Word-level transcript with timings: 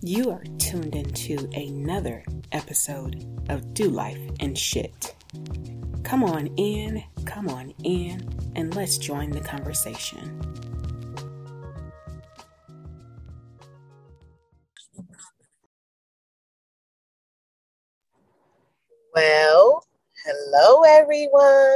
You 0.00 0.30
are 0.30 0.44
tuned 0.58 0.94
into 0.94 1.50
another 1.54 2.22
episode 2.52 3.26
of 3.48 3.74
Do 3.74 3.90
Life 3.90 4.20
and 4.38 4.56
Shit. 4.56 5.16
Come 6.04 6.22
on 6.22 6.46
in, 6.56 7.02
come 7.26 7.48
on 7.48 7.74
in, 7.82 8.24
and 8.54 8.76
let's 8.76 8.96
join 8.96 9.30
the 9.30 9.40
conversation. 9.40 10.40
Well, 19.12 19.82
hello 20.24 20.82
everyone. 20.84 21.67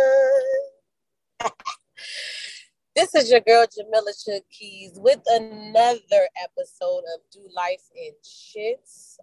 This 3.12 3.24
is 3.24 3.30
your 3.30 3.40
girl 3.40 3.66
Jamila 3.74 4.12
Keys 4.50 4.92
with 4.96 5.20
another 5.26 6.28
episode 6.42 7.02
of 7.14 7.20
Do 7.30 7.40
Life 7.54 7.82
in 7.94 8.12
Shits. 8.22 9.18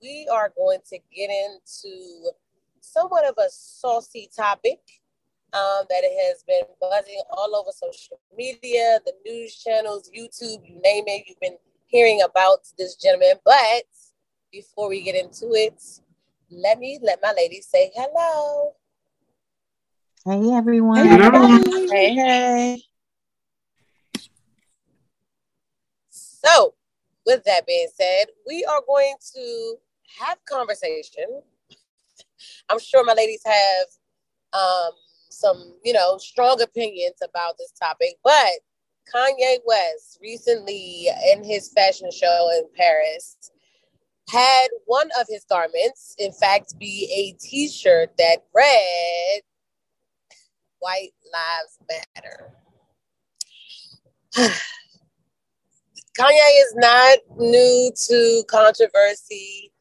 We 0.00 0.28
are 0.30 0.52
going 0.56 0.78
to 0.90 0.98
get 1.14 1.30
into 1.30 2.30
somewhat 2.80 3.24
of 3.24 3.34
a 3.38 3.48
saucy 3.50 4.28
topic 4.36 4.80
um, 5.52 5.84
that 5.88 6.02
has 6.04 6.44
been 6.46 6.62
buzzing 6.80 7.22
all 7.30 7.56
over 7.56 7.70
social 7.72 8.20
media, 8.36 9.00
the 9.04 9.12
news 9.26 9.56
channels, 9.56 10.10
YouTube, 10.16 10.68
you 10.68 10.80
name 10.84 11.04
it. 11.06 11.24
You've 11.26 11.40
been 11.40 11.58
hearing 11.86 12.22
about 12.22 12.60
this 12.78 12.96
gentleman. 12.96 13.34
But 13.44 13.84
before 14.52 14.88
we 14.88 15.02
get 15.02 15.16
into 15.16 15.52
it, 15.54 15.82
let 16.50 16.78
me 16.78 16.98
let 17.02 17.20
my 17.22 17.32
ladies 17.36 17.66
say 17.66 17.90
hello. 17.94 18.74
Hey 20.24 20.54
everyone. 20.54 21.04
Hey, 21.04 21.14
everybody. 21.14 21.88
Hey, 21.90 22.14
hey. 22.14 22.82
So, 26.44 26.74
with 27.24 27.44
that 27.44 27.66
being 27.66 27.88
said, 27.94 28.26
we 28.46 28.64
are 28.64 28.82
going 28.86 29.14
to 29.34 29.74
have 30.20 30.38
conversation. 30.44 31.42
I'm 32.68 32.78
sure 32.80 33.04
my 33.04 33.12
ladies 33.12 33.42
have 33.44 33.86
um, 34.52 34.90
some, 35.30 35.76
you 35.84 35.92
know, 35.92 36.18
strong 36.18 36.60
opinions 36.60 37.18
about 37.22 37.56
this 37.58 37.72
topic, 37.72 38.16
but 38.24 38.50
Kanye 39.14 39.58
West 39.64 40.18
recently 40.20 41.08
in 41.32 41.44
his 41.44 41.72
fashion 41.72 42.10
show 42.10 42.50
in 42.56 42.64
Paris 42.76 43.36
had 44.28 44.68
one 44.86 45.08
of 45.18 45.26
his 45.28 45.44
garments, 45.44 46.14
in 46.18 46.32
fact, 46.32 46.78
be 46.78 47.10
a 47.12 47.32
t-shirt 47.44 48.10
that 48.18 48.38
read 48.54 49.42
White 50.78 51.12
Lives 51.32 51.78
Matter. 51.88 52.54
Kanye 56.18 56.60
is 56.60 56.74
not 56.76 57.18
new 57.38 57.90
to 58.08 58.44
controversy. 58.48 59.72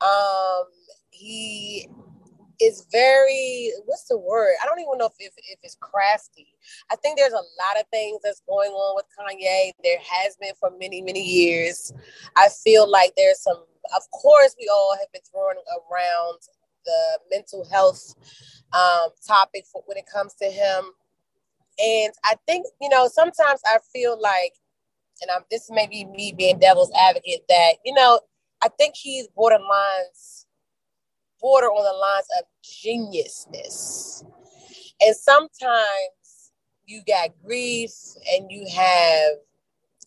Um, 0.00 0.64
he 1.10 1.88
is 2.60 2.86
very 2.90 3.70
what's 3.84 4.04
the 4.04 4.18
word? 4.18 4.54
I 4.62 4.66
don't 4.66 4.80
even 4.80 4.98
know 4.98 5.06
if, 5.06 5.12
if, 5.18 5.32
if 5.36 5.58
it's 5.62 5.76
crafty. 5.80 6.48
I 6.90 6.96
think 6.96 7.18
there's 7.18 7.32
a 7.32 7.36
lot 7.36 7.80
of 7.80 7.86
things 7.92 8.20
that's 8.22 8.42
going 8.48 8.70
on 8.70 8.96
with 8.96 9.06
Kanye. 9.18 9.72
There 9.82 9.98
has 9.98 10.36
been 10.40 10.54
for 10.58 10.70
many, 10.78 11.02
many 11.02 11.22
years. 11.22 11.92
I 12.36 12.48
feel 12.48 12.90
like 12.90 13.12
there's 13.16 13.40
some 13.40 13.62
of 13.94 14.10
course 14.10 14.56
we 14.58 14.68
all 14.72 14.96
have 14.98 15.10
been 15.12 15.22
throwing 15.30 15.56
around 15.56 16.38
the 16.84 17.18
mental 17.30 17.64
health 17.70 18.14
um, 18.72 19.10
topic 19.26 19.64
for 19.70 19.82
when 19.86 19.96
it 19.96 20.06
comes 20.12 20.34
to 20.34 20.46
him. 20.46 20.84
And 21.78 22.12
I 22.24 22.36
think, 22.46 22.66
you 22.80 22.88
know, 22.88 23.08
sometimes 23.08 23.60
I 23.66 23.78
feel 23.92 24.20
like 24.20 24.54
and 25.22 25.30
I'm 25.30 25.42
this 25.50 25.70
may 25.70 25.86
be 25.86 26.04
me 26.04 26.32
being 26.36 26.58
devil's 26.58 26.92
advocate 26.98 27.44
that 27.48 27.74
you 27.84 27.94
know 27.94 28.20
I 28.62 28.68
think 28.68 28.94
he's 28.96 29.28
borderlines 29.28 30.46
border 31.40 31.66
on 31.66 31.84
the 31.84 31.98
lines 31.98 32.26
of 32.38 32.44
geniusness, 32.64 34.24
and 35.00 35.16
sometimes 35.16 36.52
you 36.86 37.02
got 37.06 37.30
grief 37.44 37.92
and 38.32 38.50
you 38.50 38.66
have 38.74 39.32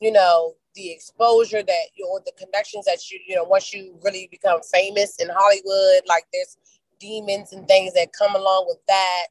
you 0.01 0.11
know 0.11 0.55
the 0.75 0.91
exposure 0.91 1.61
that 1.61 1.85
you 1.95 2.07
or 2.07 2.21
the 2.25 2.31
connections 2.37 2.85
that 2.85 3.11
you 3.11 3.19
you 3.27 3.35
know 3.35 3.43
once 3.43 3.73
you 3.73 3.97
really 4.03 4.27
become 4.31 4.59
famous 4.71 5.17
in 5.17 5.29
Hollywood 5.29 6.03
like 6.07 6.25
there's 6.33 6.57
demons 6.99 7.53
and 7.53 7.67
things 7.67 7.93
that 7.93 8.11
come 8.17 8.35
along 8.35 8.65
with 8.67 8.79
that. 8.87 9.27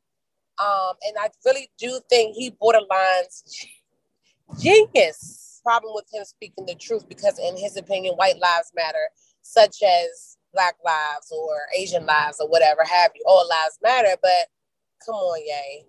Um 0.58 0.94
and 1.06 1.16
I 1.18 1.28
really 1.44 1.70
do 1.78 2.00
think 2.10 2.36
he 2.36 2.50
borderlines 2.50 3.44
genius 4.60 5.57
problem 5.68 5.92
with 5.94 6.06
him 6.10 6.24
speaking 6.24 6.64
the 6.64 6.74
truth 6.74 7.06
because, 7.10 7.38
in 7.38 7.54
his 7.54 7.76
opinion, 7.76 8.14
white 8.14 8.38
lives 8.38 8.72
matter, 8.74 9.10
such 9.42 9.82
as 9.82 10.38
black 10.54 10.76
lives 10.82 11.30
or 11.30 11.58
Asian 11.76 12.06
lives 12.06 12.38
or 12.40 12.48
whatever 12.48 12.82
have 12.84 13.10
you. 13.14 13.22
All 13.26 13.46
lives 13.46 13.78
matter, 13.82 14.16
but 14.22 14.48
come 15.04 15.14
on, 15.14 15.40
yay. 15.46 15.84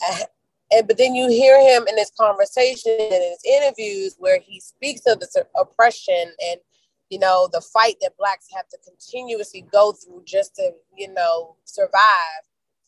And 0.70 0.86
but 0.86 0.98
then 0.98 1.14
you 1.14 1.30
hear 1.30 1.58
him 1.58 1.86
in 1.88 1.96
his 1.96 2.12
conversation 2.20 2.92
and 2.92 3.14
in 3.14 3.30
his 3.30 3.42
interviews 3.42 4.16
where 4.18 4.38
he 4.38 4.60
speaks 4.60 5.00
of 5.06 5.18
the 5.18 5.46
oppression 5.58 6.30
and 6.46 6.60
you 7.08 7.18
know 7.18 7.48
the 7.50 7.62
fight 7.62 7.94
that 8.02 8.18
blacks 8.18 8.48
have 8.54 8.68
to 8.68 8.78
continuously 8.86 9.62
go 9.72 9.92
through 9.92 10.24
just 10.26 10.56
to 10.56 10.72
you 10.94 11.10
know 11.10 11.56
survive. 11.64 12.42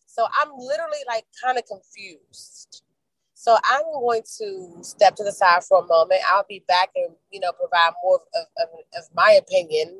So 0.04 0.26
I'm 0.38 0.50
literally 0.58 0.98
like 1.08 1.24
kind 1.42 1.56
of 1.56 1.64
confused. 1.64 2.82
So 3.40 3.56
I'm 3.64 3.84
going 3.94 4.20
to 4.36 4.68
step 4.82 5.16
to 5.16 5.24
the 5.24 5.32
side 5.32 5.64
for 5.64 5.82
a 5.82 5.86
moment. 5.86 6.20
I'll 6.28 6.44
be 6.46 6.62
back 6.68 6.90
and 6.94 7.14
you 7.30 7.40
know 7.40 7.52
provide 7.52 7.92
more 8.04 8.16
of, 8.16 8.46
of, 8.58 8.68
of 8.98 9.04
my 9.14 9.30
opinion. 9.40 9.98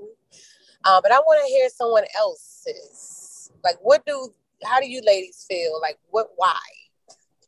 Uh, 0.84 1.01
but 1.01 1.11
I 1.11 1.21
want 1.21 1.41
to 1.43 1.51
hear 1.51 1.71
someone 1.71 2.05
else's. 2.19 3.51
Like, 3.65 3.77
what 3.81 4.05
do? 4.05 4.34
How 4.62 4.78
do 4.78 4.91
you 4.91 5.01
ladies 5.06 5.47
feel? 5.49 5.81
Like, 5.81 5.99
what? 6.11 6.28
Why? 6.37 6.59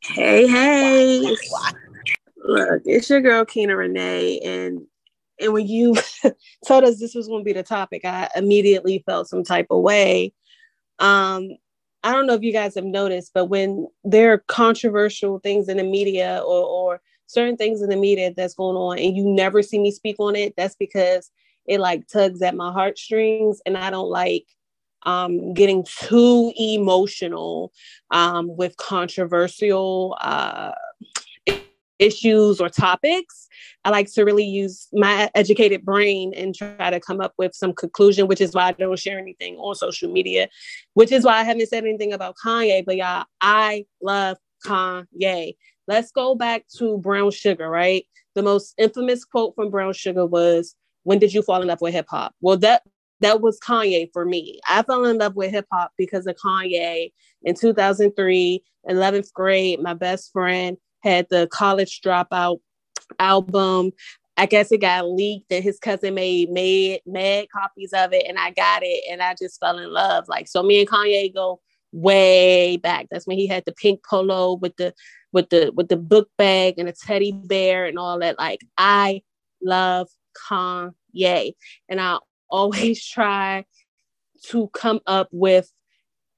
Hey, 0.01 0.47
hey. 0.47 1.21
Why? 1.21 1.35
why? 1.51 1.71
Look, 2.43 2.81
it's 2.85 3.07
your 3.07 3.21
girl 3.21 3.45
Kina 3.45 3.75
Renee, 3.75 4.39
and 4.39 4.87
and 5.39 5.53
when 5.53 5.67
you 5.67 5.95
told 6.67 6.85
us 6.85 6.99
this 6.99 7.13
was 7.13 7.27
going 7.27 7.41
to 7.41 7.45
be 7.45 7.53
the 7.53 7.61
topic, 7.61 8.03
I 8.03 8.29
immediately 8.35 9.03
felt 9.05 9.29
some 9.29 9.43
type 9.43 9.67
of 9.69 9.81
way. 9.81 10.33
Um, 10.97 11.49
I 12.03 12.11
don't 12.11 12.27
know 12.27 12.33
if 12.33 12.43
you 12.43 12.51
guys 12.51 12.75
have 12.75 12.85
noticed, 12.85 13.31
but 13.33 13.45
when 13.45 13.87
there 14.03 14.33
are 14.33 14.43
controversial 14.47 15.39
things 15.39 15.69
in 15.69 15.77
the 15.77 15.83
media 15.83 16.41
or, 16.45 16.65
or 16.65 17.01
certain 17.27 17.55
things 17.55 17.81
in 17.81 17.89
the 17.89 17.95
media 17.95 18.33
that's 18.35 18.55
going 18.55 18.75
on 18.75 18.99
and 18.99 19.15
you 19.15 19.23
never 19.25 19.63
see 19.63 19.79
me 19.79 19.91
speak 19.91 20.17
on 20.19 20.35
it, 20.35 20.53
that's 20.57 20.75
because 20.75 21.31
it 21.65 21.79
like 21.79 22.07
tugs 22.07 22.41
at 22.41 22.55
my 22.55 22.71
heartstrings 22.71 23.61
and 23.65 23.77
I 23.77 23.89
don't 23.89 24.09
like 24.09 24.45
um, 25.03 25.53
getting 25.53 25.85
too 25.85 26.51
emotional 26.57 27.71
um, 28.11 28.55
with 28.55 28.77
controversial 28.77 30.17
uh, 30.21 30.71
issues 31.99 32.59
or 32.59 32.69
topics. 32.69 33.47
I 33.85 33.89
like 33.89 34.11
to 34.13 34.23
really 34.23 34.45
use 34.45 34.87
my 34.93 35.29
educated 35.35 35.85
brain 35.85 36.33
and 36.35 36.55
try 36.55 36.89
to 36.89 36.99
come 36.99 37.21
up 37.21 37.33
with 37.37 37.53
some 37.53 37.73
conclusion, 37.73 38.27
which 38.27 38.41
is 38.41 38.53
why 38.53 38.67
I 38.67 38.71
don't 38.71 38.97
share 38.99 39.19
anything 39.19 39.57
on 39.57 39.75
social 39.75 40.11
media, 40.11 40.49
which 40.93 41.11
is 41.11 41.25
why 41.25 41.39
I 41.39 41.43
haven't 41.43 41.67
said 41.67 41.83
anything 41.83 42.13
about 42.13 42.35
Kanye. 42.43 42.85
But 42.85 42.97
y'all, 42.97 43.25
I 43.41 43.85
love 44.01 44.37
Kanye. 44.65 45.55
Let's 45.87 46.11
go 46.11 46.35
back 46.35 46.65
to 46.77 46.97
Brown 46.97 47.31
Sugar, 47.31 47.69
right? 47.69 48.05
The 48.35 48.43
most 48.43 48.73
infamous 48.77 49.25
quote 49.25 49.53
from 49.55 49.69
Brown 49.69 49.93
Sugar 49.93 50.25
was, 50.25 50.75
When 51.03 51.19
did 51.19 51.33
you 51.33 51.41
fall 51.41 51.61
in 51.61 51.67
love 51.67 51.81
with 51.81 51.93
hip 51.93 52.07
hop? 52.09 52.33
Well, 52.41 52.57
that 52.57 52.83
that 53.19 53.41
was 53.41 53.59
Kanye 53.59 54.09
for 54.11 54.25
me. 54.25 54.59
I 54.67 54.83
fell 54.83 55.05
in 55.05 55.17
love 55.17 55.35
with 55.35 55.51
hip 55.51 55.67
hop 55.71 55.91
because 55.97 56.27
of 56.27 56.35
Kanye 56.35 57.11
in 57.43 57.55
2003, 57.55 58.63
11th 58.89 59.33
grade. 59.33 59.79
My 59.81 59.93
best 59.93 60.31
friend 60.31 60.77
had 61.03 61.27
the 61.29 61.47
college 61.51 62.01
dropout 62.01 62.59
album. 63.19 63.91
I 64.35 64.47
guess 64.47 64.71
it 64.71 64.81
got 64.81 65.07
leaked 65.07 65.51
and 65.51 65.63
his 65.63 65.77
cousin 65.77 66.15
made 66.15 66.49
made 66.49 67.01
mad 67.05 67.47
copies 67.53 67.93
of 67.93 68.13
it 68.13 68.25
and 68.27 68.39
I 68.39 68.49
got 68.49 68.81
it 68.83 69.03
and 69.11 69.21
I 69.21 69.35
just 69.39 69.59
fell 69.59 69.77
in 69.77 69.91
love. 69.91 70.27
Like 70.27 70.47
so 70.47 70.63
me 70.63 70.79
and 70.79 70.89
Kanye 70.89 71.33
go 71.33 71.59
way 71.91 72.77
back. 72.77 73.07
That's 73.11 73.27
when 73.27 73.37
he 73.37 73.45
had 73.45 73.63
the 73.65 73.73
pink 73.73 74.03
polo 74.03 74.55
with 74.55 74.75
the 74.77 74.93
with 75.31 75.49
the 75.49 75.71
with 75.75 75.89
the 75.89 75.97
book 75.97 76.29
bag 76.37 76.75
and 76.79 76.89
a 76.89 76.93
teddy 76.93 77.31
bear 77.31 77.85
and 77.85 77.99
all 77.99 78.17
that. 78.19 78.39
Like 78.39 78.61
I 78.77 79.21
love 79.61 80.09
Kanye. 80.49 81.53
And 81.89 82.01
I 82.01 82.17
always 82.49 83.03
try 83.05 83.65
to 84.45 84.67
come 84.69 84.99
up 85.07 85.27
with 85.31 85.71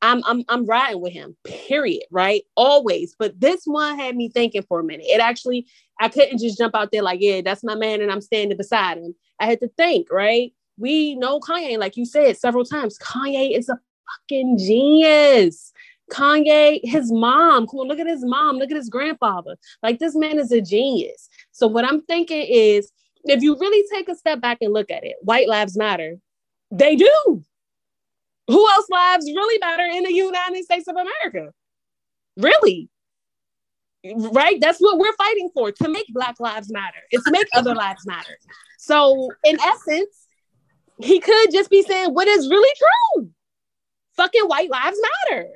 I'm 0.01 0.24
I'm 0.25 0.44
I'm 0.50 0.65
riding 0.65 1.01
with 1.01 1.13
him, 1.13 1.36
period, 1.44 2.03
right? 2.12 2.44
Always. 2.56 3.15
But 3.18 3.39
this 3.39 3.62
one 3.65 3.97
had 3.97 4.15
me 4.15 4.30
thinking 4.30 4.63
for 4.63 4.80
a 4.80 4.83
minute. 4.83 5.06
It 5.07 5.21
actually, 5.21 5.68
I 6.00 6.09
couldn't 6.09 6.39
just 6.39 6.57
jump 6.57 6.75
out 6.75 6.92
there 6.92 7.01
like, 7.01 7.21
yeah, 7.21 7.42
that's 7.42 7.63
my 7.63 7.75
man, 7.75 8.01
and 8.01 8.12
I'm 8.12 8.21
standing 8.21 8.57
beside 8.57 8.97
him. 8.97 9.15
I 9.39 9.45
had 9.47 9.59
to 9.62 9.68
think, 9.69 10.12
right? 10.12 10.53
We 10.77 11.15
know 11.15 11.39
Kanye, 11.39 11.77
like 11.77 11.97
you 11.97 12.06
said 12.06 12.38
several 12.38 12.65
times. 12.65 12.97
Kanye 13.00 13.57
is 13.57 13.69
a 13.69 13.80
fucking 14.30 14.57
genius. 14.57 15.71
Kanye, 16.12 16.81
his 16.83 17.12
mom, 17.12 17.65
come 17.65 17.80
on, 17.80 17.88
look 17.88 18.00
at 18.00 18.07
his 18.07 18.24
mom, 18.24 18.57
look 18.57 18.69
at 18.69 18.77
his 18.77 18.89
grandfather. 18.89 19.56
Like 19.81 20.00
this 20.00 20.15
man 20.15 20.38
is 20.38 20.51
a 20.51 20.62
genius. 20.62 21.30
So 21.51 21.68
what 21.68 21.86
I'm 21.86 22.01
thinking 22.03 22.45
is 22.47 22.92
if 23.24 23.42
you 23.42 23.57
really 23.59 23.83
take 23.92 24.07
a 24.07 24.15
step 24.15 24.39
back 24.39 24.59
and 24.62 24.74
look 24.74 24.92
at 24.92 25.03
it, 25.03 25.15
white 25.21 25.47
lives 25.47 25.77
matter. 25.77 26.18
They 26.71 26.95
do. 26.95 27.44
Who 28.47 28.69
else 28.69 28.86
lives 28.89 29.25
really 29.25 29.57
matter 29.59 29.83
in 29.83 30.03
the 30.03 30.13
United 30.13 30.63
States 30.63 30.88
of 30.88 30.95
America? 30.95 31.51
Really? 32.38 32.89
Right? 34.03 34.59
That's 34.62 34.80
what 34.80 35.00
we're 35.00 35.15
fighting 35.15 35.50
for 35.53 35.71
to 35.71 35.89
make 35.89 36.06
Black 36.09 36.39
lives 36.39 36.71
matter. 36.71 37.00
It's 37.09 37.24
to 37.25 37.31
make 37.31 37.47
other 37.53 37.74
lives 37.74 38.06
matter. 38.06 38.38
So, 38.77 39.31
in 39.44 39.59
essence, 39.59 40.27
he 41.00 41.19
could 41.19 41.51
just 41.51 41.69
be 41.71 41.81
saying 41.81 42.13
what 42.13 42.27
is 42.27 42.47
really 42.47 42.74
true. 42.77 43.30
Fucking 44.15 44.44
white 44.45 44.69
lives 44.69 44.97
matter. 45.30 45.50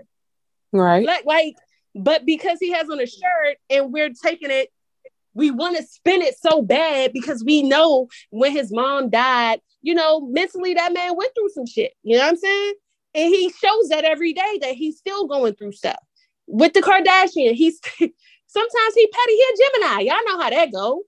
Right. 0.71 1.05
Like, 1.05 1.25
like, 1.25 1.55
but 1.95 2.25
because 2.25 2.57
he 2.59 2.71
has 2.71 2.89
on 2.89 2.99
a 2.99 3.05
shirt 3.05 3.57
and 3.69 3.93
we're 3.93 4.11
taking 4.13 4.51
it, 4.51 4.69
we 5.39 5.51
want 5.51 5.77
to 5.77 5.83
spin 5.83 6.21
it 6.21 6.37
so 6.37 6.61
bad 6.61 7.13
because 7.13 7.43
we 7.43 7.63
know 7.63 8.07
when 8.29 8.51
his 8.51 8.71
mom 8.71 9.09
died, 9.09 9.61
you 9.81 9.95
know, 9.95 10.21
mentally 10.27 10.73
that 10.73 10.93
man 10.93 11.15
went 11.15 11.33
through 11.33 11.49
some 11.49 11.65
shit. 11.65 11.93
You 12.03 12.17
know 12.17 12.23
what 12.23 12.31
I'm 12.31 12.37
saying? 12.37 12.73
And 13.15 13.33
he 13.33 13.49
shows 13.49 13.89
that 13.89 14.03
every 14.03 14.33
day 14.33 14.59
that 14.61 14.75
he's 14.75 14.97
still 14.97 15.27
going 15.27 15.55
through 15.55 15.71
stuff. 15.71 15.97
With 16.45 16.73
the 16.73 16.81
Kardashian, 16.81 17.53
he's 17.53 17.79
sometimes 17.99 18.93
he 18.95 19.07
petty, 19.07 19.33
he 19.33 19.45
a 19.53 19.79
Gemini. 19.79 20.01
Y'all 20.01 20.25
know 20.27 20.41
how 20.41 20.49
that 20.49 20.71
go. 20.71 21.03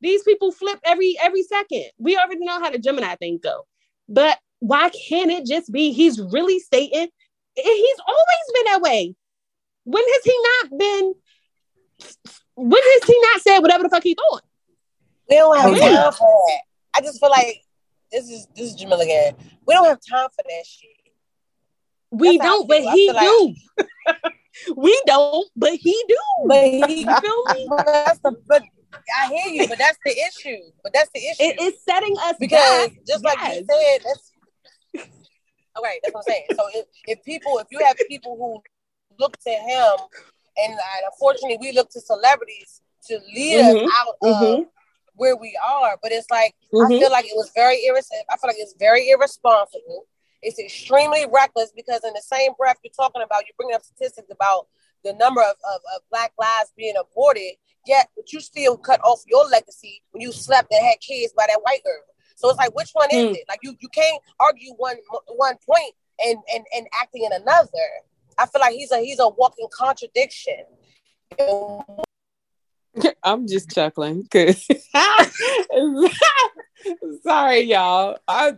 These 0.00 0.22
people 0.24 0.50
flip 0.50 0.80
every 0.84 1.16
every 1.22 1.42
second. 1.42 1.84
We 1.98 2.16
already 2.16 2.44
know 2.44 2.60
how 2.60 2.70
the 2.70 2.78
Gemini 2.78 3.14
thing 3.16 3.38
go. 3.42 3.66
But 4.08 4.38
why 4.60 4.90
can't 4.90 5.30
it 5.30 5.46
just 5.46 5.70
be 5.70 5.92
he's 5.92 6.20
really 6.20 6.58
stating 6.58 7.08
he's 7.56 7.96
always 8.06 8.52
been 8.54 8.64
that 8.72 8.80
way. 8.80 9.14
When 9.84 10.02
has 10.06 10.24
he 10.24 10.38
not 10.42 10.78
been 10.78 11.14
when 12.56 12.80
has 12.82 13.04
he 13.04 13.18
not 13.20 13.40
said 13.42 13.58
whatever 13.60 13.82
the 13.84 13.88
fuck 13.88 14.02
he 14.02 14.14
thought? 14.14 14.42
We 15.28 15.36
don't 15.36 15.56
have 15.56 15.70
Okay. 15.70 15.80
time 15.80 16.12
for 16.12 16.46
that. 16.48 16.60
I 16.96 17.00
just 17.00 17.20
feel 17.20 17.30
like 17.30 17.62
this 18.12 18.28
is 18.30 18.46
this 18.54 18.72
is 18.74 18.80
Jamil 18.80 19.00
again. 19.02 19.34
We 19.66 19.74
don't 19.74 19.86
have 19.86 19.98
time 20.08 20.28
for 20.30 20.42
that 20.48 20.66
shit. 20.66 20.90
We 22.10 22.38
That's 22.38 22.48
don't, 22.48 22.68
but 22.68 22.82
he 22.82 23.06
feel 23.08 23.14
like- 23.14 23.24
do. 23.26 23.54
we 24.76 25.02
don't, 25.06 25.48
but 25.56 25.72
he 25.72 26.00
do. 26.06 26.16
But 26.46 26.64
he, 26.64 27.00
You 27.00 27.16
feel 27.20 27.44
me? 27.52 27.66
but 27.70 27.86
that's 27.86 28.18
the 28.20 28.36
but 28.46 28.62
I 29.20 29.26
hear 29.26 29.52
you, 29.52 29.66
but 29.68 29.78
that's 29.78 29.98
the 30.04 30.12
issue. 30.12 30.58
But 30.84 30.92
that's 30.92 31.10
the 31.12 31.20
issue. 31.20 31.42
It 31.42 31.60
is 31.60 31.82
setting 31.82 32.14
us 32.20 32.36
because 32.38 32.88
back. 32.90 32.98
just 33.06 33.24
like 33.24 33.38
Yes. 33.40 33.56
you 33.58 33.66
said, 33.68 33.98
that's 34.04 34.32
okay. 35.78 36.00
That's 36.02 36.14
what 36.14 36.24
I'm 36.28 36.32
saying. 36.32 36.46
So 36.54 36.62
if, 36.72 36.86
if 37.08 37.24
people, 37.24 37.58
if 37.58 37.66
you 37.72 37.80
have 37.84 37.96
people 38.08 38.36
who 38.36 38.62
look 39.18 39.36
to 39.40 39.50
him, 39.50 39.92
and 40.56 40.74
uh, 40.74 41.00
unfortunately 41.12 41.58
we 41.60 41.72
look 41.72 41.90
to 41.90 42.00
celebrities 42.00 42.80
to 43.08 43.18
lead 43.34 43.60
Mhm. 43.60 43.86
us 43.86 43.92
out 44.00 44.16
of 44.22 44.42
Mhm. 44.42 44.68
where 45.14 45.36
we 45.36 45.56
are, 45.64 45.98
but 46.02 46.10
it's 46.12 46.30
like 46.30 46.54
I 46.74 46.76
Mhm. 46.86 46.98
feel 46.98 47.10
like 47.10 47.24
it 47.26 47.36
was 47.36 47.50
very 47.54 47.78
irres- 47.88 48.10
I 48.30 48.36
feel 48.36 48.48
like 48.48 48.56
it's 48.58 48.74
very 48.78 49.10
irresponsible. 49.10 50.06
It's 50.42 50.58
extremely 50.58 51.24
reckless 51.26 51.72
because 51.72 52.02
in 52.04 52.12
the 52.12 52.20
same 52.22 52.52
breath 52.58 52.78
you're 52.82 52.92
talking 52.92 53.22
about, 53.22 53.46
you're 53.46 53.54
bringing 53.56 53.74
up 53.76 53.82
statistics 53.82 54.30
about 54.30 54.66
the 55.04 55.12
number 55.14 55.40
of, 55.42 55.56
of, 55.74 55.80
of 55.94 56.02
black 56.10 56.32
lives 56.38 56.72
being 56.76 56.94
aborted, 56.96 57.56
yet 57.86 58.08
but 58.16 58.32
you 58.32 58.40
still 58.40 58.76
cut 58.76 59.00
off 59.02 59.22
your 59.26 59.44
legacy 59.46 60.02
when 60.10 60.20
you 60.22 60.32
slept 60.32 60.72
and 60.72 60.84
had 60.84 60.98
kids 61.00 61.32
by 61.34 61.44
that 61.48 61.60
white 61.62 61.82
girl. 61.84 62.02
So 62.36 62.48
it's 62.48 62.58
like, 62.58 62.74
which 62.74 62.90
one 62.92 63.08
is 63.12 63.28
Hmm. 63.28 63.34
it? 63.34 63.44
Like 63.48 63.60
you, 63.62 63.76
you 63.80 63.88
can't 63.88 64.20
argue 64.40 64.72
one 64.74 64.96
one 65.28 65.56
point 65.66 65.94
and, 66.24 66.38
and 66.52 66.64
and 66.74 66.88
acting 66.92 67.24
in 67.24 67.32
another. 67.32 67.88
I 68.38 68.46
feel 68.46 68.60
like 68.60 68.74
he's 68.74 68.92
a 68.92 69.00
he's 69.00 69.18
a 69.18 69.28
walking 69.28 69.68
contradiction. 69.72 70.64
I'm 73.22 73.46
just 73.46 73.70
chuckling 73.70 74.22
because 74.22 74.66
sorry, 77.22 77.60
y'all. 77.60 78.18
I 78.28 78.54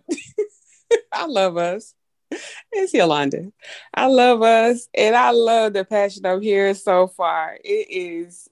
I 1.12 1.26
love 1.26 1.56
us. 1.56 1.94
It's 2.73 2.93
Yolanda. 2.93 3.52
I 3.94 4.06
love 4.06 4.43
us, 4.43 4.88
and 4.94 5.17
I 5.17 5.31
love 5.31 5.73
the 5.73 5.84
passion 5.84 6.26
I'm 6.26 6.43
hearing 6.43 6.75
so 6.75 7.06
far. 7.06 7.56
It 7.64 7.87
is, 7.90 8.49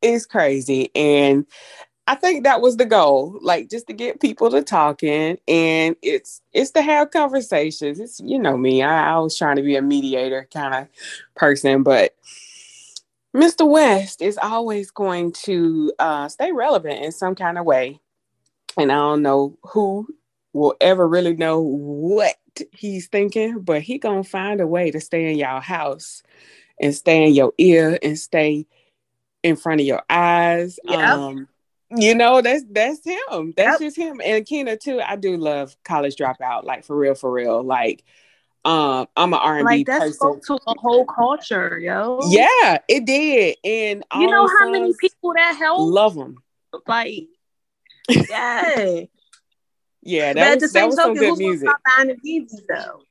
it's 0.00 0.26
crazy, 0.26 0.90
and 0.94 1.46
I 2.08 2.14
think 2.14 2.44
that 2.44 2.62
was 2.62 2.78
the 2.78 2.86
goal, 2.86 3.38
like 3.42 3.68
just 3.68 3.86
to 3.88 3.92
get 3.92 4.18
people 4.18 4.48
to 4.50 4.62
talking, 4.62 5.36
and 5.46 5.94
it's 6.00 6.40
it's 6.54 6.70
to 6.70 6.80
have 6.80 7.10
conversations. 7.10 8.00
It's 8.00 8.18
you 8.18 8.38
know 8.38 8.56
me, 8.56 8.82
I, 8.82 9.12
I 9.12 9.18
was 9.18 9.36
trying 9.36 9.56
to 9.56 9.62
be 9.62 9.76
a 9.76 9.82
mediator 9.82 10.48
kind 10.50 10.74
of 10.74 10.88
person, 11.34 11.82
but 11.82 12.14
Mr. 13.36 13.68
West 13.68 14.22
is 14.22 14.38
always 14.40 14.90
going 14.90 15.32
to 15.32 15.92
uh, 15.98 16.28
stay 16.28 16.50
relevant 16.50 17.04
in 17.04 17.12
some 17.12 17.34
kind 17.34 17.58
of 17.58 17.66
way. 17.66 18.00
And 18.78 18.90
I 18.90 18.94
don't 18.94 19.20
know 19.20 19.58
who 19.64 20.08
will 20.54 20.76
ever 20.80 21.06
really 21.06 21.36
know 21.36 21.60
what 21.60 22.36
he's 22.72 23.08
thinking, 23.08 23.60
but 23.60 23.82
he 23.82 23.98
gonna 23.98 24.24
find 24.24 24.62
a 24.62 24.66
way 24.66 24.90
to 24.90 24.98
stay 24.98 25.30
in 25.30 25.36
y'all 25.36 25.60
house 25.60 26.22
and 26.80 26.94
stay 26.94 27.26
in 27.26 27.34
your 27.34 27.52
ear 27.58 27.98
and 28.02 28.18
stay 28.18 28.66
in 29.42 29.56
front 29.56 29.82
of 29.82 29.86
your 29.86 30.02
eyes. 30.08 30.78
Yep. 30.84 30.98
Um, 30.98 31.48
you 31.90 32.14
know, 32.14 32.40
that's 32.42 32.64
that's 32.70 33.04
him. 33.04 33.52
That's 33.56 33.72
Yep. 33.72 33.78
just 33.78 33.96
him. 33.96 34.20
And 34.24 34.44
Kina 34.44 34.76
too. 34.76 35.00
I 35.00 35.16
do 35.16 35.36
love 35.36 35.76
college 35.84 36.16
dropout, 36.16 36.64
like 36.64 36.84
for 36.84 36.96
real, 36.96 37.14
for 37.14 37.30
real. 37.30 37.62
Like, 37.62 38.04
um, 38.64 39.06
I'm 39.16 39.32
an 39.32 39.40
R 39.40 39.58
and 39.58 39.68
B 39.68 39.74
Like 39.74 39.86
that 39.86 40.00
person. 40.00 40.14
spoke 40.14 40.44
to 40.46 40.54
a 40.66 40.74
whole 40.80 41.04
culture, 41.06 41.78
yo. 41.78 42.18
Yeah, 42.30 42.78
it 42.88 43.04
did. 43.06 43.56
And 43.64 44.04
You 44.14 44.26
know 44.30 44.46
how 44.46 44.70
many 44.70 44.92
people 45.00 45.32
that 45.34 45.56
helped? 45.56 45.92
love 45.92 46.14
them. 46.14 46.42
Like, 46.86 47.28
yeah. 48.28 49.02
Yeah, 50.02 50.32
but 50.32 50.42
at 50.42 50.58
that 50.58 50.60
the 50.60 50.60
was, 50.60 50.72
that 50.72 50.80
same 50.80 50.86
was 50.88 50.96
some 50.96 51.12
token, 51.12 51.22
good 51.22 51.28
who's 51.30 51.38
music. 51.38 51.66
gonna 51.68 51.76
stop 51.76 51.80
buying 51.96 52.08
the 52.08 52.30
Yeezys 52.30 52.66
though? 52.68 53.02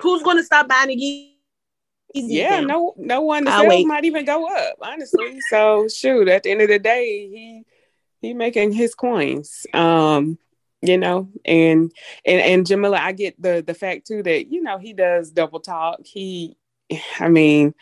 Who's 0.00 0.22
gonna 0.22 0.42
stop 0.42 0.68
buying 0.68 0.88
the 0.88 0.96
Yeezys? 0.96 1.48
Yeah, 2.28 2.60
no, 2.60 2.94
no 2.96 3.20
one. 3.22 3.44
The 3.44 3.52
sales 3.52 3.84
might 3.84 4.04
even 4.04 4.24
go 4.24 4.46
up, 4.46 4.76
honestly. 4.80 5.40
So 5.40 5.88
shoot, 5.88 6.28
at 6.28 6.42
the 6.44 6.50
end 6.52 6.62
of 6.62 6.68
the 6.68 6.78
day, 6.78 7.28
he 7.28 7.64
he 8.24 8.34
making 8.34 8.72
his 8.72 8.94
coins. 8.94 9.66
Um, 9.72 10.38
you 10.82 10.98
know, 10.98 11.28
and 11.44 11.90
and 12.26 12.40
and 12.40 12.66
Jamila, 12.66 12.98
I 12.98 13.12
get 13.12 13.40
the 13.40 13.62
the 13.66 13.74
fact 13.74 14.06
too 14.06 14.22
that 14.22 14.52
you 14.52 14.62
know 14.62 14.78
he 14.78 14.92
does 14.92 15.30
double 15.30 15.60
talk. 15.60 16.00
He, 16.04 16.56
I 17.18 17.28
mean, 17.28 17.74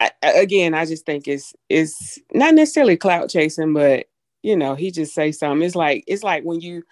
I, 0.00 0.10
again, 0.22 0.74
I 0.74 0.86
just 0.86 1.06
think 1.06 1.28
it's 1.28 1.54
it's 1.68 2.18
not 2.32 2.54
necessarily 2.54 2.96
clout 2.96 3.30
chasing, 3.30 3.72
but 3.74 4.06
you 4.42 4.56
know, 4.56 4.74
he 4.74 4.90
just 4.90 5.14
say 5.14 5.32
something. 5.32 5.64
It's 5.64 5.76
like 5.76 6.04
it's 6.06 6.22
like 6.22 6.44
when 6.44 6.60
you 6.60 6.82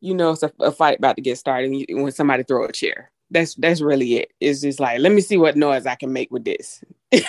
you 0.00 0.14
know 0.14 0.32
it's 0.32 0.42
a, 0.42 0.52
a 0.60 0.72
fight 0.72 0.98
about 0.98 1.16
to 1.16 1.22
get 1.22 1.38
started 1.38 1.70
and 1.70 1.80
you, 1.88 2.02
when 2.02 2.12
somebody 2.12 2.42
throw 2.42 2.64
a 2.64 2.72
chair. 2.72 3.10
That's 3.30 3.54
that's 3.54 3.80
really 3.80 4.16
it. 4.16 4.32
It's 4.40 4.60
just 4.60 4.80
like 4.80 4.98
let 4.98 5.12
me 5.12 5.20
see 5.20 5.36
what 5.36 5.56
noise 5.56 5.86
I 5.86 5.94
can 5.94 6.12
make 6.12 6.30
with 6.30 6.44
this. 6.44 6.82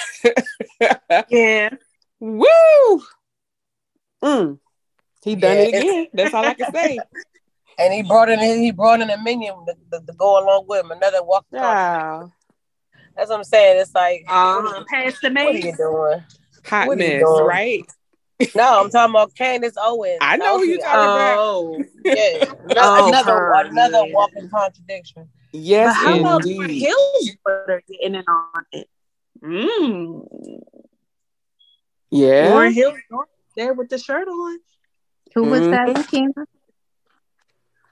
Yeah. 1.29 1.69
Woo! 2.19 3.01
Mm. 4.23 4.59
He 5.23 5.35
done 5.35 5.57
Yeah, 5.57 5.63
it 5.63 5.75
again. 5.75 6.07
That's 6.13 6.33
all 6.33 6.45
I 6.45 6.53
can 6.53 6.73
say. 6.73 6.99
And 7.79 7.93
he 7.93 8.03
brought 8.03 8.29
in 8.29 8.37
he 8.39 8.71
brought 8.71 9.01
in 9.01 9.09
a 9.09 9.17
minion 9.23 9.55
to, 9.65 9.73
to, 9.99 10.05
to 10.05 10.13
go 10.13 10.43
along 10.43 10.65
with 10.67 10.83
him, 10.83 10.91
another 10.91 11.23
walking 11.23 11.57
contradiction. 11.57 12.29
Wow. 12.29 12.31
That's 13.15 13.29
what 13.29 13.37
I'm 13.37 13.43
saying. 13.43 13.79
It's 13.81 13.95
like 13.95 14.23
Uh-huh. 14.27 14.83
Pass 14.87 15.19
the 15.19 15.29
what 15.29 15.55
are 15.55 15.57
you 15.57 15.73
doing? 15.75 16.23
Hot 16.65 16.87
What 16.87 16.97
are 16.99 17.01
you 17.01 17.09
mess, 17.09 17.21
doing? 17.21 17.45
right? 17.45 17.85
No, 18.55 18.81
I'm 18.83 18.89
talking 18.89 19.11
about 19.13 19.33
Candace 19.35 19.75
Owens. 19.81 20.17
I 20.21 20.35
know 20.35 20.57
who 20.57 20.65
you 20.65 20.75
Okay, 20.75 20.83
talking 20.83 20.99
about. 20.99 21.37
Oh. 21.39 21.85
Yeah, 22.03 22.45
Oh, 22.77 23.07
another 23.07 23.31
her, 23.31 23.65
another 23.67 24.05
walking 24.11 24.49
contradiction. 24.49 25.29
But 25.51 25.59
Yes, 25.59 25.95
how 25.95 26.19
about 26.19 26.41
Lauryn 26.43 26.69
indeed. 26.69 26.81
Hill's 26.81 27.29
daughter 27.45 27.83
getting 27.89 28.15
in 28.15 28.25
on 28.27 28.65
it? 28.73 28.89
Mm. 29.43 30.61
Yeah. 32.09 32.47
Lauryn 32.49 32.73
Hill's 32.73 32.99
daughter 33.09 33.29
there 33.55 33.73
with 33.73 33.89
the 33.89 33.97
shirt 33.97 34.27
on. 34.27 34.59
Who 35.35 35.43
was 35.45 35.61
that, 35.69 35.87
Mhm. 35.87 36.07
Kina? 36.07 36.33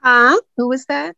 Huh? 0.02 0.40
Who 0.56 0.68
was 0.68 0.84
that? 0.86 1.16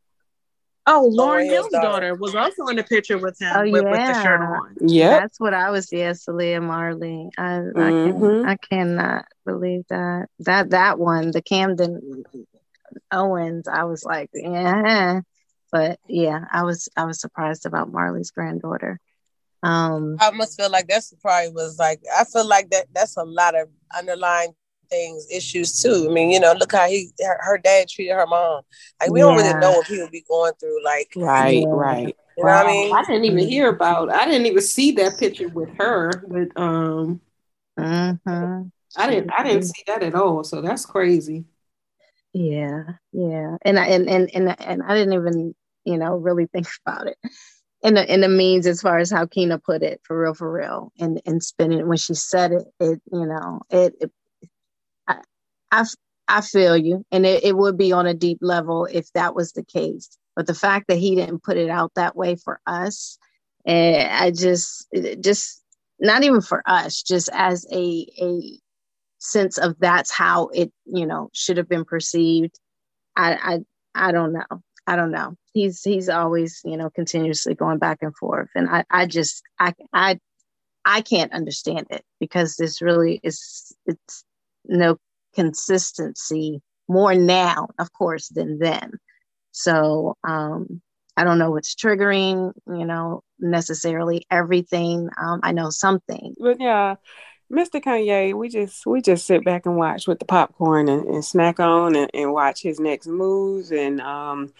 Oh, 0.84 1.08
Lauryn 1.12 1.16
Lauryn 1.16 1.44
Hill's 1.44 1.52
Hill's 1.54 1.72
daughter. 1.72 1.88
daughter 1.88 2.14
was 2.16 2.34
also 2.34 2.66
in 2.66 2.76
the 2.76 2.82
picture 2.82 3.16
with 3.16 3.38
him 3.40 3.52
Oh, 3.54 3.62
with, 3.62 3.84
with 3.84 3.84
the 3.84 4.14
shirt 4.22 4.40
yeah. 4.40 4.46
on. 4.48 4.76
Yep. 4.80 5.20
That's 5.20 5.40
what 5.40 5.54
I 5.54 5.70
was. 5.70 5.92
Yes, 5.92 6.24
Selah 6.24 6.60
Marley. 6.60 7.30
I, 7.38 7.54
I 7.54 7.58
Mhm. 7.60 8.20
can. 8.20 8.44
I 8.46 8.56
cannot 8.56 9.24
believe 9.46 9.84
that. 9.90 10.26
That 10.40 10.70
that 10.70 10.98
one, 10.98 11.30
the 11.30 11.40
Candace 11.42 11.88
Owens. 13.12 13.68
I 13.68 13.84
was 13.84 14.04
like, 14.04 14.30
yeah. 14.34 15.20
But 15.70 16.00
yeah, 16.08 16.44
I 16.52 16.64
was. 16.64 16.88
I 16.96 17.04
was 17.04 17.20
surprised 17.20 17.64
about 17.64 17.92
Marley's 17.92 18.32
granddaughter. 18.32 18.98
Um. 19.62 20.16
I 20.20 20.32
must 20.32 20.60
feel 20.60 20.70
like 20.70 20.88
that's 20.88 21.14
probably 21.22 21.50
was 21.52 21.78
like 21.78 22.00
I 22.18 22.24
feel 22.24 22.46
like 22.46 22.70
that 22.70 22.86
that's 22.92 23.16
a 23.16 23.22
lot 23.22 23.54
of 23.54 23.68
underlying 23.96 24.52
things 24.92 25.26
issues 25.30 25.80
too. 25.80 26.06
I 26.08 26.12
mean, 26.12 26.30
you 26.30 26.40
know, 26.40 26.52
look 26.52 26.72
how 26.72 26.86
he 26.86 27.10
her, 27.20 27.38
her 27.40 27.58
dad 27.58 27.88
treated 27.88 28.14
her 28.14 28.26
mom. 28.26 28.62
Like 29.00 29.10
we 29.10 29.20
don't 29.20 29.36
really 29.36 29.48
Yeah. 29.48 29.60
know 29.60 29.72
what 29.72 29.86
people 29.86 30.08
be 30.12 30.24
going 30.28 30.52
through. 30.60 30.84
Like 30.84 31.08
Right, 31.16 31.62
Yeah. 31.62 31.70
right. 31.72 32.16
you 32.36 32.44
know 32.44 32.52
what 32.52 32.66
I 32.66 32.70
mean? 32.70 32.94
I 32.94 33.02
didn't 33.04 33.24
even 33.24 33.48
hear 33.48 33.68
about. 33.68 34.10
I 34.10 34.24
didn't 34.26 34.46
even 34.46 34.62
see 34.62 34.92
that 34.92 35.18
picture 35.18 35.48
with 35.48 35.70
her. 35.78 36.10
With 36.28 36.50
um, 36.56 37.20
mhm. 37.78 38.70
I 38.96 39.10
didn't. 39.10 39.30
I 39.36 39.42
didn't 39.42 39.64
see 39.64 39.82
that 39.86 40.02
at 40.02 40.14
all. 40.14 40.44
So 40.44 40.60
that's 40.60 40.84
crazy. 40.86 41.44
Yeah, 42.32 42.84
yeah, 43.12 43.56
and 43.62 43.78
I 43.78 43.86
and 43.88 44.08
and 44.08 44.30
and, 44.34 44.56
and 44.60 44.82
I 44.82 44.94
didn't 44.94 45.14
even 45.14 45.54
you 45.84 45.98
know 45.98 46.16
really 46.16 46.46
think 46.46 46.66
about 46.86 47.06
it. 47.06 47.18
In 47.82 47.94
the 47.94 48.12
in 48.12 48.20
the 48.20 48.28
means 48.28 48.66
as 48.66 48.80
far 48.80 48.98
as 48.98 49.10
how 49.10 49.26
Kina 49.26 49.58
put 49.58 49.82
it, 49.82 50.00
for 50.04 50.20
real, 50.20 50.34
for 50.34 50.50
real, 50.50 50.92
and 50.98 51.20
and 51.26 51.42
spinning 51.42 51.86
when 51.88 51.98
she 51.98 52.14
said 52.14 52.52
it, 52.52 52.64
it 52.80 53.02
you 53.12 53.26
know 53.26 53.60
it, 53.70 53.94
it 54.00 54.10
I, 54.10 54.21
I 55.72 55.84
I 56.28 56.40
feel 56.42 56.76
you, 56.76 57.04
and 57.10 57.26
it, 57.26 57.44
it 57.44 57.56
would 57.56 57.76
be 57.76 57.92
on 57.92 58.06
a 58.06 58.14
deep 58.14 58.38
level 58.40 58.86
if 58.86 59.10
that 59.14 59.34
was 59.34 59.52
the 59.52 59.64
case. 59.64 60.08
But 60.36 60.46
the 60.46 60.54
fact 60.54 60.86
that 60.88 60.98
he 60.98 61.16
didn't 61.16 61.42
put 61.42 61.56
it 61.56 61.68
out 61.70 61.92
that 61.96 62.16
way 62.16 62.36
for 62.36 62.60
us, 62.66 63.18
and 63.66 64.10
I 64.12 64.30
just 64.30 64.86
just 65.20 65.62
not 65.98 66.22
even 66.24 66.42
for 66.42 66.62
us, 66.66 67.02
just 67.02 67.28
as 67.32 67.66
a 67.72 68.06
a 68.20 68.60
sense 69.18 69.58
of 69.58 69.76
that's 69.78 70.12
how 70.12 70.48
it 70.48 70.72
you 70.86 71.06
know 71.06 71.30
should 71.32 71.56
have 71.56 71.68
been 71.68 71.84
perceived. 71.84 72.58
I 73.16 73.62
i 73.94 74.08
i 74.08 74.12
don't 74.12 74.32
know. 74.34 74.62
I 74.86 74.96
don't 74.96 75.12
know. 75.12 75.36
He's 75.54 75.82
he's 75.82 76.08
always 76.08 76.60
you 76.64 76.76
know 76.76 76.90
continuously 76.90 77.54
going 77.54 77.78
back 77.78 77.98
and 78.02 78.16
forth. 78.16 78.50
And 78.54 78.68
i 78.70 78.84
i 78.90 79.06
just 79.06 79.42
i 79.58 79.74
i 79.92 80.18
i 80.84 81.00
can't 81.02 81.32
understand 81.32 81.86
it 81.90 82.04
because 82.20 82.56
this 82.56 82.82
really 82.82 83.20
is 83.22 83.74
it's 83.86 84.24
no 84.66 84.98
consistency 85.34 86.60
more 86.88 87.14
now 87.14 87.68
of 87.78 87.92
course 87.92 88.28
than 88.28 88.58
then 88.58 88.92
so 89.50 90.16
um 90.24 90.80
i 91.16 91.24
don't 91.24 91.38
know 91.38 91.50
what's 91.50 91.74
triggering 91.74 92.52
you 92.66 92.84
know 92.84 93.22
necessarily 93.38 94.26
everything 94.30 95.08
um 95.20 95.40
i 95.42 95.52
know 95.52 95.70
something 95.70 96.34
but 96.38 96.60
yeah 96.60 96.96
Mr. 97.52 97.82
Kanye, 97.82 98.32
we 98.32 98.48
just 98.48 98.86
we 98.86 99.02
just 99.02 99.26
sit 99.26 99.44
back 99.44 99.66
and 99.66 99.76
watch 99.76 100.08
with 100.08 100.18
the 100.18 100.24
popcorn 100.24 100.88
and, 100.88 101.06
and 101.06 101.22
snack 101.22 101.60
on 101.60 101.94
and, 101.94 102.10
and, 102.14 102.32
watch 102.32 102.62
his 102.62 102.80
next 102.80 103.06
moves 103.06 103.70
and 103.70 104.00
um 104.00 104.54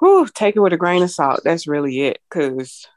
whew, 0.00 0.26
take 0.34 0.56
it 0.56 0.60
with 0.60 0.72
a 0.72 0.76
grain 0.76 1.04
of 1.04 1.10
salt. 1.12 1.42
That's 1.44 1.68
really 1.68 2.00
it. 2.00 2.18
Cause 2.28 2.88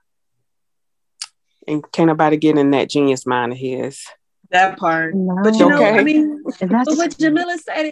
and 1.67 1.83
can't 1.91 2.07
nobody 2.07 2.37
get 2.37 2.57
in 2.57 2.71
that 2.71 2.89
genius 2.89 3.27
mind 3.27 3.51
of 3.51 3.59
his. 3.59 4.03
That 4.51 4.77
part. 4.77 5.13
No. 5.15 5.41
But 5.43 5.55
you 5.55 5.69
know, 5.69 5.77
okay. 5.77 5.99
I 5.99 6.03
mean 6.03 6.43
but 6.43 6.87
what 6.87 7.17
Jamila 7.17 7.57
said 7.57 7.91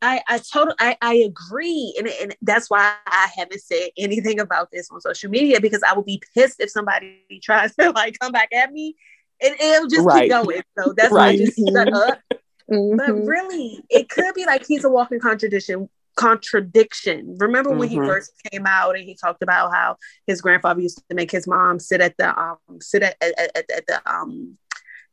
I 0.00 0.22
I 0.28 0.38
totally 0.38 0.76
I, 0.78 0.96
I 1.02 1.14
agree, 1.14 1.94
and, 1.98 2.08
and 2.08 2.36
that's 2.42 2.70
why 2.70 2.94
I 3.06 3.28
haven't 3.36 3.60
said 3.60 3.90
anything 3.96 4.40
about 4.40 4.70
this 4.70 4.88
on 4.90 5.00
social 5.00 5.30
media 5.30 5.60
because 5.60 5.82
I 5.82 5.94
would 5.94 6.06
be 6.06 6.22
pissed 6.34 6.60
if 6.60 6.70
somebody 6.70 7.22
tries 7.42 7.74
to 7.76 7.90
like 7.90 8.18
come 8.18 8.32
back 8.32 8.52
at 8.52 8.72
me 8.72 8.96
and 9.40 9.54
it'll 9.60 9.88
just 9.88 10.06
right. 10.06 10.22
keep 10.22 10.30
going. 10.30 10.62
So 10.78 10.92
that's 10.96 11.12
right. 11.12 11.20
why 11.20 11.28
I 11.28 11.36
just 11.36 11.58
shut 11.58 11.92
up. 11.92 12.20
Mm-hmm. 12.70 12.98
But 12.98 13.26
really, 13.26 13.82
it 13.88 14.10
could 14.10 14.34
be 14.34 14.44
like 14.44 14.66
he's 14.66 14.84
a 14.84 14.90
walking 14.90 15.20
contradiction. 15.20 15.88
Contradiction. 16.16 17.34
Remember 17.38 17.70
when 17.70 17.88
mm-hmm. 17.88 18.02
he 18.02 18.06
first 18.06 18.32
came 18.52 18.66
out 18.66 18.94
and 18.94 19.04
he 19.06 19.14
talked 19.14 19.42
about 19.42 19.72
how 19.72 19.96
his 20.26 20.42
grandfather 20.42 20.82
used 20.82 21.02
to 21.08 21.14
make 21.14 21.30
his 21.30 21.46
mom 21.46 21.78
sit 21.78 22.02
at 22.02 22.14
the 22.18 22.38
um 22.38 22.58
sit 22.82 23.02
at 23.02 23.16
at, 23.22 23.56
at, 23.56 23.70
at 23.70 23.86
the 23.86 24.02
um 24.04 24.58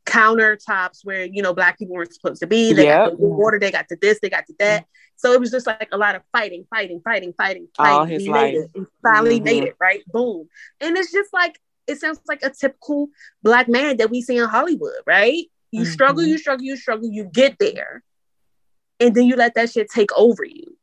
countertops 0.05 0.99
where 1.03 1.25
you 1.25 1.41
know 1.41 1.53
black 1.53 1.79
people 1.79 1.95
weren't 1.95 2.13
supposed 2.13 2.41
to 2.41 2.47
be. 2.47 2.73
They 2.73 2.85
yep. 2.85 3.11
got 3.11 3.17
the 3.17 3.25
water, 3.25 3.59
they 3.59 3.71
got 3.71 3.87
to 3.89 3.97
this, 4.01 4.19
they 4.21 4.29
got 4.29 4.45
to 4.47 4.53
that. 4.59 4.85
So 5.17 5.31
it 5.31 5.39
was 5.39 5.51
just 5.51 5.65
like 5.65 5.89
a 5.91 5.97
lot 5.97 6.15
of 6.15 6.21
fighting, 6.31 6.65
fighting, 6.69 7.01
fighting, 7.03 7.33
fighting, 7.37 7.67
fighting. 7.75 7.93
All 7.93 8.05
his 8.05 8.27
life. 8.27 8.55
And 8.75 8.87
finally 9.01 9.37
mm-hmm. 9.37 9.45
made 9.45 9.63
it, 9.63 9.75
right? 9.79 10.03
Boom. 10.07 10.47
And 10.81 10.97
it's 10.97 11.11
just 11.11 11.33
like 11.33 11.59
it 11.87 11.99
sounds 11.99 12.19
like 12.27 12.43
a 12.43 12.49
typical 12.49 13.09
black 13.43 13.67
man 13.67 13.97
that 13.97 14.09
we 14.09 14.21
see 14.21 14.37
in 14.37 14.47
Hollywood, 14.47 14.93
right? 15.05 15.45
You 15.71 15.81
mm-hmm. 15.81 15.91
struggle, 15.91 16.23
you 16.23 16.37
struggle, 16.37 16.65
you 16.65 16.77
struggle, 16.77 17.09
you 17.09 17.25
get 17.25 17.57
there, 17.59 18.03
and 18.99 19.13
then 19.15 19.25
you 19.25 19.35
let 19.35 19.55
that 19.55 19.71
shit 19.71 19.89
take 19.89 20.11
over 20.15 20.43
you. 20.43 20.77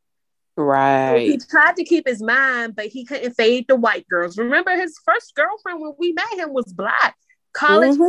Right. 0.56 1.26
So 1.26 1.32
he 1.32 1.38
tried 1.38 1.76
to 1.76 1.84
keep 1.84 2.06
his 2.06 2.22
mind, 2.22 2.76
but 2.76 2.86
he 2.86 3.04
couldn't 3.04 3.32
fade 3.34 3.66
the 3.68 3.76
white 3.76 4.06
girls. 4.08 4.36
Remember, 4.36 4.70
his 4.72 4.98
first 5.04 5.34
girlfriend 5.34 5.80
when 5.80 5.94
we 5.98 6.12
met 6.12 6.32
him 6.34 6.52
was 6.52 6.72
black, 6.72 7.16
college 7.52 7.96
mm-hmm. 7.96 8.02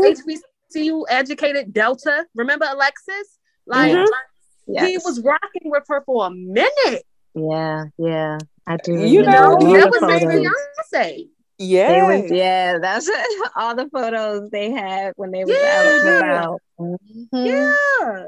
HBCU 0.76 1.04
educated 1.10 1.74
Delta. 1.74 2.26
Remember 2.36 2.66
Alexis? 2.70 3.40
Like 3.66 3.92
mm-hmm. 3.92 4.74
yes. 4.74 4.88
he 4.88 4.98
was 4.98 5.22
rocking 5.22 5.72
with 5.72 5.84
her 5.88 6.04
for 6.06 6.28
a 6.28 6.32
minute. 6.32 7.04
Yeah, 7.36 7.86
yeah, 7.98 8.38
I 8.68 8.78
do. 8.78 8.94
You 8.94 9.24
know, 9.24 9.58
that 9.60 9.90
was 9.90 10.02
Beyonce. 10.02 11.30
Yeah, 11.58 12.22
was, 12.22 12.32
yeah, 12.32 12.80
that's 12.80 13.08
it. 13.08 13.52
all 13.56 13.76
the 13.76 13.88
photos 13.90 14.50
they 14.52 14.72
had 14.72 15.14
when 15.16 15.32
they 15.32 15.46
were 15.46 15.52
yeah. 15.52 16.44
out 16.44 16.62
and. 16.78 17.00
Mm-hmm. 17.34 17.46
Yeah, 17.46 18.26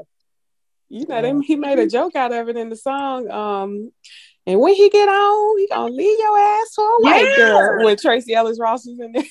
you 0.88 1.06
know, 1.06 1.22
them, 1.22 1.40
he 1.42 1.56
made 1.56 1.78
a 1.78 1.86
joke 1.86 2.14
out 2.14 2.32
of 2.32 2.48
it 2.48 2.56
in 2.56 2.68
the 2.68 2.76
song. 2.76 3.30
Um, 3.30 3.92
and 4.46 4.60
when 4.60 4.74
he 4.74 4.88
get 4.88 5.08
on, 5.08 5.58
he 5.58 5.68
gonna 5.68 5.92
leave 5.92 6.18
your 6.18 6.38
ass 6.38 6.74
for 6.74 6.84
a 6.84 7.00
white 7.00 7.24
yeah. 7.30 7.36
girl. 7.36 7.84
When 7.84 7.96
Tracee 7.96 8.34
Ellis 8.34 8.60
Ross 8.60 8.86
was 8.86 8.98
in 9.00 9.12
there. 9.12 9.24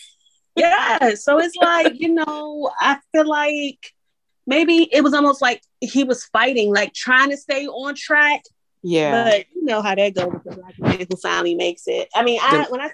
Yeah, 0.56 1.16
so 1.16 1.40
it's 1.40 1.56
like 1.56 2.00
you 2.00 2.14
know, 2.14 2.72
I 2.80 3.00
feel 3.12 3.28
like 3.28 3.94
maybe 4.48 4.90
it 4.92 5.04
was 5.04 5.14
almost 5.14 5.42
like 5.42 5.62
he 5.82 6.04
was 6.04 6.26
fighting, 6.26 6.74
like 6.74 6.94
trying 6.94 7.30
to 7.32 7.38
stay 7.38 7.68
on 7.68 7.96
track. 7.96 8.44
Yeah, 8.84 9.24
but 9.24 9.46
you 9.54 9.66
know 9.66 9.82
how 9.82 9.96
that 9.96 10.14
goes 10.14 10.32
with 10.32 10.44
the 10.44 10.56
black 10.56 10.80
man 10.80 11.08
who 11.10 11.18
finally 11.18 11.56
makes 11.56 11.84
it. 11.88 12.10
I 12.14 12.24
mean, 12.24 12.40
I 12.42 12.66
when 12.70 12.82
I 12.82 12.92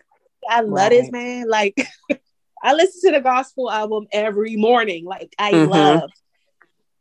I 0.50 0.62
love 0.62 0.74
right. 0.74 0.90
this 0.90 1.12
man. 1.12 1.48
Like 1.48 1.76
I 2.64 2.74
listen 2.74 3.12
to 3.12 3.18
the 3.18 3.24
gospel 3.24 3.70
album 3.72 4.08
every 4.12 4.56
morning. 4.56 5.06
Like 5.06 5.34
I 5.38 5.52
mm-hmm. 5.52 5.72
love, 5.72 6.10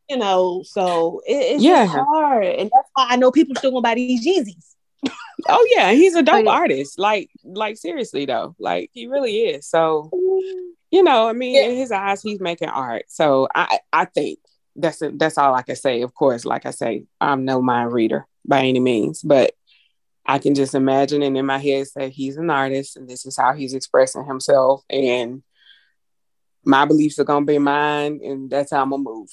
you 0.08 0.16
know. 0.16 0.62
So 0.64 1.22
it, 1.26 1.54
it's 1.54 1.62
yeah. 1.62 1.86
hard, 1.86 2.44
and 2.44 2.70
that's 2.72 2.88
why 2.94 3.06
I 3.10 3.16
know 3.16 3.30
people 3.30 3.54
still 3.56 3.70
gonna 3.70 3.82
buy 3.82 3.94
these 3.94 4.26
Yeezys. 4.26 4.74
oh 5.48 5.68
yeah, 5.74 5.92
he's 5.92 6.14
a 6.14 6.22
dope 6.22 6.46
artist. 6.46 6.98
Like, 6.98 7.30
like 7.44 7.76
seriously 7.76 8.26
though, 8.26 8.54
like 8.58 8.90
he 8.92 9.06
really 9.06 9.36
is. 9.36 9.66
So, 9.66 10.10
you 10.90 11.02
know, 11.02 11.28
I 11.28 11.32
mean, 11.32 11.54
yeah. 11.54 11.62
in 11.62 11.76
his 11.76 11.92
eyes, 11.92 12.22
he's 12.22 12.40
making 12.40 12.68
art. 12.68 13.04
So 13.08 13.48
I, 13.54 13.78
I 13.92 14.04
think 14.06 14.38
that's 14.76 15.02
a, 15.02 15.10
that's 15.10 15.38
all 15.38 15.54
I 15.54 15.62
can 15.62 15.76
say. 15.76 16.02
Of 16.02 16.14
course, 16.14 16.44
like 16.44 16.66
I 16.66 16.70
say, 16.70 17.04
I'm 17.20 17.44
no 17.44 17.62
mind 17.62 17.92
reader 17.92 18.26
by 18.44 18.60
any 18.60 18.80
means, 18.80 19.22
but 19.22 19.54
I 20.26 20.38
can 20.38 20.54
just 20.54 20.74
imagine 20.74 21.22
and 21.22 21.36
in 21.36 21.46
my 21.46 21.58
head 21.58 21.88
say 21.88 22.10
he's 22.10 22.36
an 22.36 22.50
artist 22.50 22.96
and 22.96 23.08
this 23.08 23.26
is 23.26 23.36
how 23.36 23.52
he's 23.52 23.74
expressing 23.74 24.24
himself 24.24 24.84
and 24.88 25.42
my 26.64 26.84
beliefs 26.84 27.18
are 27.18 27.24
gonna 27.24 27.46
be 27.46 27.58
mine 27.58 28.20
and 28.22 28.50
that's 28.50 28.70
how 28.70 28.82
I'm 28.82 28.90
gonna 28.90 29.02
move. 29.02 29.28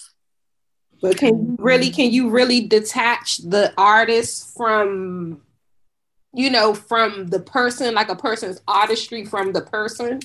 But 1.01 1.17
can 1.17 1.37
you 1.37 1.55
really 1.59 1.91
can 1.91 2.11
you 2.11 2.29
really 2.29 2.61
detach 2.61 3.37
the 3.39 3.73
artist 3.77 4.55
from 4.57 5.41
you 6.33 6.49
know 6.49 6.73
from 6.73 7.27
the 7.27 7.39
person 7.39 7.93
like 7.93 8.09
a 8.09 8.15
person's 8.15 8.61
artistry 8.67 9.25
from 9.25 9.53
the 9.53 9.61
person? 9.61 10.19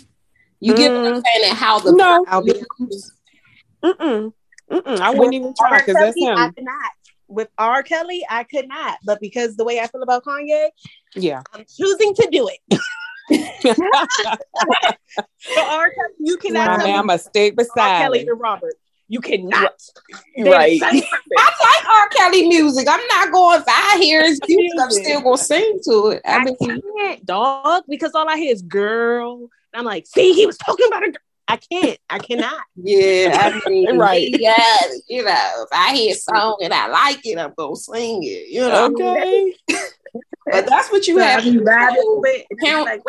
You 0.62 0.74
mm. 0.74 0.76
get 0.76 0.92
what 0.92 1.06
I'm 1.06 1.14
mm. 1.14 1.22
saying 1.24 1.50
and 1.50 1.58
how 1.58 1.80
the 1.80 1.92
no. 1.92 2.24
Mm-mm. 3.84 4.32
Mm-mm. 4.70 5.00
I 5.00 5.10
wouldn't 5.10 5.34
even 5.34 5.54
try 5.58 5.78
because 5.78 5.96
that's 5.96 6.16
him. 6.16 6.38
I 6.38 6.50
cannot 6.50 6.90
with 7.32 7.48
R. 7.58 7.82
Kelly, 7.82 8.24
I 8.28 8.44
could 8.44 8.68
not, 8.68 8.98
but 9.04 9.20
because 9.20 9.56
the 9.56 9.64
way 9.64 9.80
I 9.80 9.86
feel 9.86 10.02
about 10.02 10.24
Kanye, 10.24 10.68
yeah, 11.16 11.42
I'm 11.52 11.64
choosing 11.64 12.14
to 12.14 12.28
do 12.30 12.48
it. 12.48 12.60
so 15.38 15.64
R. 15.64 15.90
Kelly, 15.90 16.14
you 16.20 16.36
cannot. 16.36 16.78
Right, 16.78 16.94
I'm 16.94 17.10
a 17.10 17.18
stay 17.18 17.50
beside 17.50 17.96
R. 17.96 18.02
Kelly 18.02 18.20
and 18.28 18.40
Robert. 18.40 18.74
You 19.08 19.20
cannot. 19.20 19.74
Right. 20.38 20.80
I 20.82 20.92
like 20.92 21.88
R. 21.88 22.08
Kelly 22.10 22.48
music. 22.48 22.86
I'm 22.88 23.06
not 23.08 23.32
going. 23.32 23.60
If 23.60 23.68
I 23.68 23.98
hear 24.00 24.24
his 24.24 24.40
music, 24.48 24.78
I'm 24.80 24.90
still 24.90 25.20
gonna 25.20 25.36
sing 25.38 25.80
to 25.84 26.06
it. 26.08 26.22
I, 26.24 26.36
I 26.36 26.44
mean, 26.44 26.56
can't, 26.96 27.26
dog, 27.26 27.84
because 27.88 28.12
all 28.14 28.28
I 28.28 28.36
hear 28.36 28.52
is 28.52 28.62
girl. 28.62 29.48
I'm 29.74 29.84
like, 29.84 30.06
see, 30.06 30.32
he 30.32 30.46
was 30.46 30.58
talking 30.58 30.86
about 30.86 31.02
a 31.02 31.10
girl. 31.12 31.20
I 31.48 31.56
can't. 31.56 31.98
I 32.08 32.18
cannot. 32.18 32.62
Yeah, 32.76 33.60
I 33.64 33.68
mean, 33.68 33.98
right. 33.98 34.28
Yeah, 34.38 34.56
you 35.08 35.24
know, 35.24 35.52
if 35.58 35.68
I 35.72 35.94
hear 35.94 36.12
a 36.12 36.16
song 36.16 36.58
and 36.62 36.72
I 36.72 36.88
like 36.88 37.24
it, 37.26 37.38
I'm 37.38 37.52
gonna 37.56 37.76
sing 37.76 38.22
it. 38.22 38.48
You 38.48 38.62
know, 38.62 38.86
okay. 38.86 39.54
but 40.46 40.66
that's 40.66 40.90
what 40.90 41.06
you 41.06 41.18
have 41.18 41.42
to 41.44 41.52
do. 41.52 41.64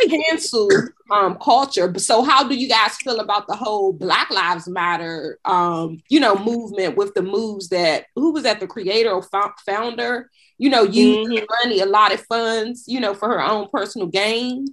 cancel 0.09 0.69
um, 1.11 1.37
culture. 1.41 1.97
So, 1.97 2.23
how 2.23 2.47
do 2.47 2.55
you 2.55 2.67
guys 2.67 2.97
feel 2.97 3.19
about 3.19 3.47
the 3.47 3.55
whole 3.55 3.93
Black 3.93 4.29
Lives 4.29 4.67
Matter, 4.67 5.39
um, 5.45 6.01
you 6.09 6.19
know, 6.19 6.35
movement 6.35 6.97
with 6.97 7.13
the 7.13 7.23
moves 7.23 7.69
that 7.69 8.05
who 8.15 8.33
was 8.33 8.43
that 8.43 8.59
the 8.59 8.67
creator 8.67 9.11
or 9.11 9.23
founder? 9.65 10.29
You 10.57 10.69
know, 10.69 10.83
used 10.83 11.31
mm-hmm. 11.31 11.45
money, 11.63 11.79
allotted 11.79 12.19
funds, 12.21 12.85
you 12.87 12.99
know, 12.99 13.13
for 13.13 13.29
her 13.29 13.41
own 13.41 13.69
personal 13.71 14.07
gain. 14.07 14.67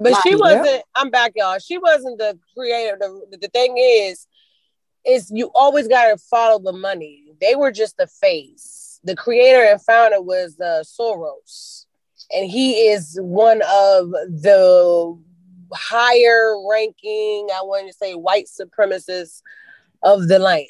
But 0.00 0.12
like, 0.12 0.22
she 0.22 0.36
wasn't. 0.36 0.66
Yeah. 0.66 0.80
I'm 0.94 1.10
back, 1.10 1.32
y'all. 1.34 1.58
She 1.58 1.78
wasn't 1.78 2.18
the 2.18 2.38
creator. 2.56 2.96
The, 2.98 3.38
the 3.40 3.48
thing 3.48 3.76
is, 3.78 4.26
is 5.04 5.30
you 5.34 5.50
always 5.54 5.88
got 5.88 6.10
to 6.10 6.18
follow 6.18 6.58
the 6.58 6.72
money. 6.72 7.24
They 7.40 7.56
were 7.56 7.72
just 7.72 7.96
the 7.96 8.06
face. 8.06 9.00
The 9.04 9.16
creator 9.16 9.62
and 9.62 9.80
founder 9.82 10.20
was 10.20 10.58
uh, 10.60 10.82
Soros, 10.84 11.86
and 12.34 12.50
he 12.50 12.88
is 12.88 13.18
one 13.20 13.62
of 13.62 14.10
the 14.10 15.18
higher 15.72 16.54
ranking. 16.68 17.48
I 17.54 17.60
want 17.62 17.86
to 17.86 17.92
say 17.92 18.14
white 18.14 18.46
supremacists 18.46 19.42
of 20.02 20.28
the 20.28 20.38
land. 20.38 20.66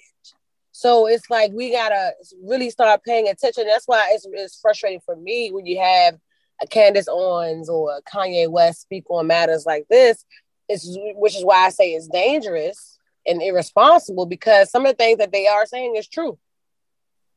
So 0.73 1.07
it's 1.07 1.29
like 1.29 1.51
we 1.53 1.73
gotta 1.73 2.13
really 2.45 2.71
start 2.71 3.03
paying 3.03 3.29
attention. 3.29 3.67
That's 3.67 3.89
why 3.89 4.11
it's, 4.13 4.27
it's 4.31 4.61
frustrating 4.61 5.01
for 5.05 5.17
me 5.17 5.51
when 5.51 5.67
you 5.67 5.81
have 5.81 6.19
Candace 6.67 7.09
Owens 7.09 7.69
or 7.69 8.01
Kanye 8.03 8.49
West 8.49 8.83
speak 8.83 9.05
on 9.11 9.27
matters 9.27 9.65
like 9.67 9.87
this. 9.89 10.25
It's 10.69 10.87
which 11.15 11.37
is 11.37 11.45
why 11.45 11.67
I 11.67 11.71
say 11.71 11.93
it's 11.93 12.09
dangerous 12.09 12.99
and 13.27 13.43
irresponsible 13.43 14.27
because 14.27 14.71
some 14.71 14.85
of 14.85 14.93
the 14.93 14.97
things 14.97 15.19
that 15.19 15.33
they 15.33 15.47
are 15.47 15.67
saying 15.67 15.97
is 15.97 16.09
true. 16.09 16.39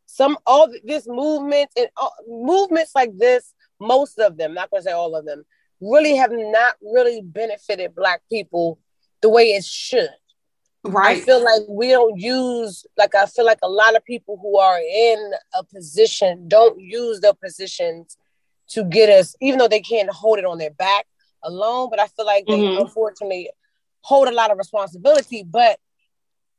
Some 0.05 0.37
all 0.45 0.69
this 0.83 1.07
movement 1.07 1.69
and 1.77 1.87
all, 1.95 2.13
movements 2.27 2.91
like 2.95 3.17
this, 3.17 3.53
most 3.79 4.19
of 4.19 4.37
them, 4.37 4.53
not 4.53 4.69
gonna 4.69 4.83
say 4.83 4.91
all 4.91 5.15
of 5.15 5.25
them, 5.25 5.45
really 5.79 6.15
have 6.15 6.31
not 6.31 6.75
really 6.81 7.21
benefited 7.21 7.95
Black 7.95 8.21
people 8.29 8.79
the 9.21 9.29
way 9.29 9.53
it 9.53 9.63
should. 9.63 10.09
Right. 10.83 11.17
I 11.17 11.21
feel 11.21 11.43
like 11.43 11.61
we 11.69 11.89
don't 11.89 12.17
use, 12.17 12.85
like, 12.97 13.13
I 13.13 13.27
feel 13.27 13.45
like 13.45 13.59
a 13.61 13.69
lot 13.69 13.95
of 13.95 14.03
people 14.03 14.39
who 14.41 14.57
are 14.57 14.79
in 14.79 15.31
a 15.53 15.63
position 15.63 16.47
don't 16.47 16.79
use 16.79 17.19
their 17.19 17.33
positions 17.33 18.17
to 18.71 18.83
get 18.83 19.09
us, 19.09 19.35
even 19.41 19.59
though 19.59 19.67
they 19.67 19.81
can't 19.81 20.09
hold 20.09 20.39
it 20.39 20.45
on 20.45 20.57
their 20.57 20.71
back 20.71 21.05
alone. 21.43 21.89
But 21.89 21.99
I 21.99 22.07
feel 22.07 22.25
like 22.25 22.45
they 22.45 22.53
mm-hmm. 22.53 22.81
unfortunately 22.81 23.49
hold 24.01 24.27
a 24.27 24.31
lot 24.31 24.51
of 24.51 24.57
responsibility. 24.57 25.43
But 25.43 25.79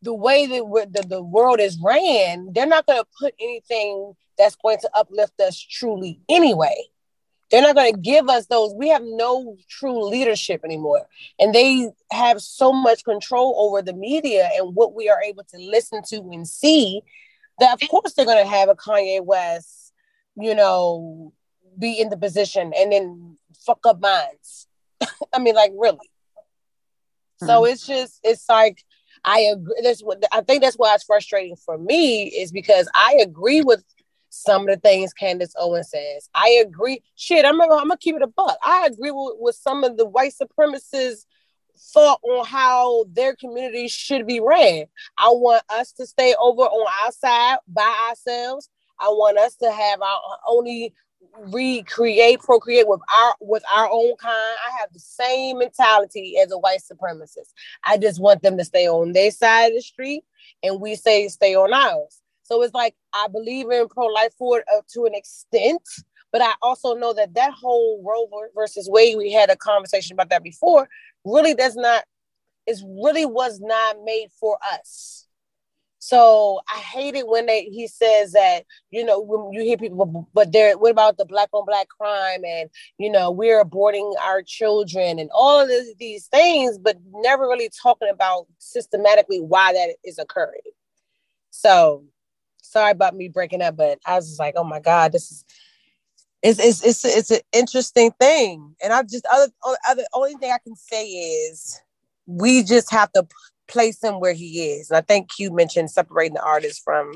the 0.03 0.15
way 0.15 0.47
that 0.47 0.91
the, 0.93 1.07
the 1.09 1.23
world 1.23 1.61
is 1.61 1.79
ran, 1.83 2.53
they're 2.53 2.67
not 2.67 2.87
going 2.87 3.01
to 3.01 3.09
put 3.19 3.35
anything 3.41 4.15
that's 4.39 4.57
going 4.57 4.79
to 4.79 4.91
uplift 4.95 5.41
us 5.41 5.59
truly 5.59 6.21
anyway. 6.29 6.75
They're 7.51 7.63
not 7.63 7.77
going 7.77 7.95
to 7.95 8.01
give 8.01 8.31
us 8.31 8.47
those. 8.47 8.73
We 8.75 8.89
have 8.89 9.03
no 9.05 9.57
true 9.69 10.09
leadership 10.09 10.63
anymore. 10.65 11.07
And 11.39 11.55
they 11.55 11.91
have 12.11 12.41
so 12.41 12.73
much 12.73 13.05
control 13.05 13.55
over 13.59 13.83
the 13.83 13.93
media 13.93 14.49
and 14.57 14.75
what 14.75 14.95
we 14.95 15.11
are 15.11 15.23
able 15.23 15.45
to 15.45 15.59
listen 15.59 16.03
to 16.09 16.17
and 16.33 16.49
see 16.49 17.03
that, 17.59 17.81
of 17.81 17.89
course, 17.91 18.15
they're 18.15 18.25
going 18.25 18.43
to 18.43 18.51
have 18.51 18.71
a 18.71 18.75
Kanye 18.75 19.23
West, 19.23 19.93
you 20.35 20.55
know, 20.55 21.35
be 21.79 21.99
in 21.99 22.09
the 22.09 22.17
position 22.17 22.73
and 22.77 22.93
then 22.93 23.39
fuck 23.67 23.81
up 23.87 24.01
minds. 24.01 24.67
I 25.33 25.39
mean, 25.39 25.55
like, 25.55 25.73
really. 25.77 26.11
Mm-hmm. 27.43 27.47
So 27.47 27.65
it's 27.65 27.87
just, 27.87 28.21
it's 28.23 28.49
like, 28.49 28.85
I 29.25 29.41
agree. 29.41 29.77
That's 29.83 30.01
what 30.03 30.25
I 30.33 30.41
think 30.41 30.63
that's 30.63 30.77
why 30.77 30.95
it's 30.95 31.05
frustrating 31.05 31.57
for 31.57 31.79
me 31.79 32.25
is 32.25 32.51
because 32.51 32.89
I 32.95 33.19
agree 33.23 33.63
with 33.63 33.85
some 34.31 34.63
of 34.63 34.75
the 34.75 34.81
things 34.81 35.13
Candace 35.13 35.55
Owens 35.59 35.91
says. 35.91 36.29
I 36.35 36.63
agree. 36.67 37.03
Shit, 37.17 37.45
I'm 37.45 37.59
gonna, 37.59 37.75
I'm 37.75 37.89
gonna 37.89 37.99
keep 37.99 38.17
it 38.17 38.23
a 38.23 38.27
buck. 38.27 38.57
I 38.65 38.89
agree 38.91 39.11
with, 39.11 39.35
with 39.39 39.55
some 39.55 39.85
of 39.85 39.97
the 39.97 40.07
white 40.07 40.33
supremacists 40.33 41.27
thought 41.79 42.21
on 42.23 42.47
how 42.47 43.05
their 43.13 43.35
community 43.37 43.89
should 43.89 44.27
be 44.27 44.41
ran. 44.41 44.87
I 45.19 45.29
want 45.29 45.63
us 45.69 45.93
to 45.93 46.07
stay 46.07 46.35
over 46.41 46.63
on 46.63 46.87
our 47.05 47.13
side 47.13 47.59
by 47.69 48.09
ourselves. 48.09 48.69
I 48.99 49.09
want 49.09 49.39
us 49.39 49.57
to 49.57 49.71
have 49.71 50.01
our 50.01 50.21
only 50.49 50.95
recreate, 51.39 52.41
procreate 52.41 52.89
with 52.89 53.01
our 53.17 53.35
with 53.41 53.63
our 53.75 53.89
own 53.91 54.17
kind. 54.17 54.33
I 54.35 54.81
have 54.81 54.93
the 54.93 55.01
same 55.01 55.59
mentality 55.59 56.37
as 56.39 56.53
a 56.53 56.59
white 56.59 56.81
supremacist. 56.81 57.53
I 57.85 57.99
just 57.99 58.21
want 58.21 58.43
them 58.43 58.59
to 58.59 58.65
stay 58.65 58.89
on 58.89 59.13
their 59.13 59.31
side 59.31 59.69
of 59.69 59.75
the 59.75 59.83
street, 59.83 60.25
and 60.63 60.81
we 60.81 60.95
say 60.97 61.29
stay 61.29 61.55
on 61.55 61.73
ours. 61.73 62.21
So 62.43 62.63
it's 62.63 62.75
like 62.75 62.95
I 63.13 63.29
believe 63.29 63.71
in 63.71 63.89
pro-life 63.89 64.35
for 64.39 64.65
uh, 64.73 64.83
to 64.95 65.07
an 65.07 65.15
extent, 65.15 65.83
but 66.33 66.43
I 66.43 66.53
also 66.63 66.95
know 66.95 67.13
that 67.13 67.35
that 67.35 67.53
whole 67.53 68.03
Roe 68.05 68.29
versus 68.55 68.89
Wade, 68.91 69.17
we 69.17 69.33
had 69.33 69.51
a 69.51 69.57
conversation 69.57 70.15
about 70.15 70.31
that 70.31 70.43
before, 70.43 70.89
really 71.25 71.55
does 71.55 71.77
not, 71.77 72.05
it 72.67 72.79
really 73.03 73.27
was 73.27 73.61
not 73.61 73.97
made 74.05 74.29
for 74.39 74.59
us. 74.73 75.22
So 76.05 76.59
I 76.69 76.81
hate 76.81 77.15
it 77.15 77.29
when 77.29 77.47
they 77.47 77.67
he 77.67 77.87
says 77.87 78.33
that 78.33 78.65
you 78.91 79.05
know 79.05 79.21
when 79.21 79.53
you 79.53 79.63
hear 79.63 79.77
people, 79.77 80.29
but 80.35 80.51
there 80.51 80.77
what 80.77 80.91
about 80.91 81.17
the 81.17 81.25
black 81.25 81.49
on 81.53 81.65
black 81.65 81.87
crime 81.91 82.45
and 82.45 82.69
you 82.99 83.09
know 83.09 83.31
we're 83.31 83.65
aborting 83.65 84.13
our 84.21 84.43
children 84.43 85.21
and 85.21 85.31
all 85.33 85.61
of 85.61 85.69
this, 85.69 85.95
these 86.01 86.27
things, 86.27 86.77
but 86.77 86.97
never 87.13 87.45
really 87.45 87.71
talking 87.81 88.09
about 88.13 88.49
systematically 88.59 89.39
why 89.41 89.73
that 89.73 89.95
is 90.03 90.19
occurring. 90.19 90.73
So 91.51 92.03
sorry 92.63 92.91
about 92.91 93.15
me 93.15 93.29
breaking 93.29 93.63
up, 93.63 93.77
but 93.77 94.01
I 94.05 94.17
was 94.17 94.27
just 94.27 94.41
like, 94.41 94.55
oh 94.57 94.65
my 94.65 94.81
God, 94.81 95.13
this 95.13 95.31
is 95.31 95.45
it's 96.43 96.59
it's 96.59 96.85
it's 96.85 97.05
it's 97.05 97.31
an 97.31 97.41
interesting 97.53 98.11
thing. 98.19 98.75
And 98.83 98.93
I 98.93 99.05
just 99.05 99.25
other 99.33 99.53
other 99.89 100.03
only 100.15 100.35
thing 100.35 100.51
I 100.51 100.59
can 100.65 100.75
say 100.75 101.07
is 101.07 101.81
we 102.27 102.65
just 102.65 102.91
have 102.91 103.13
to 103.13 103.25
place 103.73 104.03
him 104.03 104.21
where 104.21 104.35
he 104.35 104.73
is. 104.73 104.91
And 104.91 104.99
I 104.99 105.01
think 105.01 105.31
Q 105.31 105.53
mentioned 105.53 105.91
separating 105.91 106.35
the 106.35 106.45
artist 106.45 106.83
from 106.85 107.13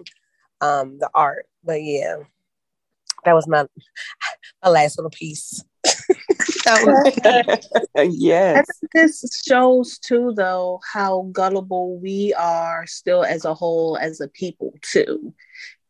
um 0.60 0.98
the 0.98 1.10
art. 1.14 1.46
But 1.62 1.82
yeah, 1.82 2.16
that 3.24 3.34
was 3.34 3.46
my 3.46 3.66
my 4.64 4.70
last 4.70 4.98
little 4.98 5.10
piece. 5.10 5.62
yes. 7.96 8.66
this 8.92 9.42
shows 9.46 9.98
too, 9.98 10.32
though, 10.36 10.80
how 10.92 11.28
gullible 11.32 11.98
we 11.98 12.34
are 12.34 12.86
still 12.86 13.24
as 13.24 13.44
a 13.44 13.54
whole, 13.54 13.96
as 13.96 14.20
a 14.20 14.28
people 14.28 14.74
too. 14.82 15.32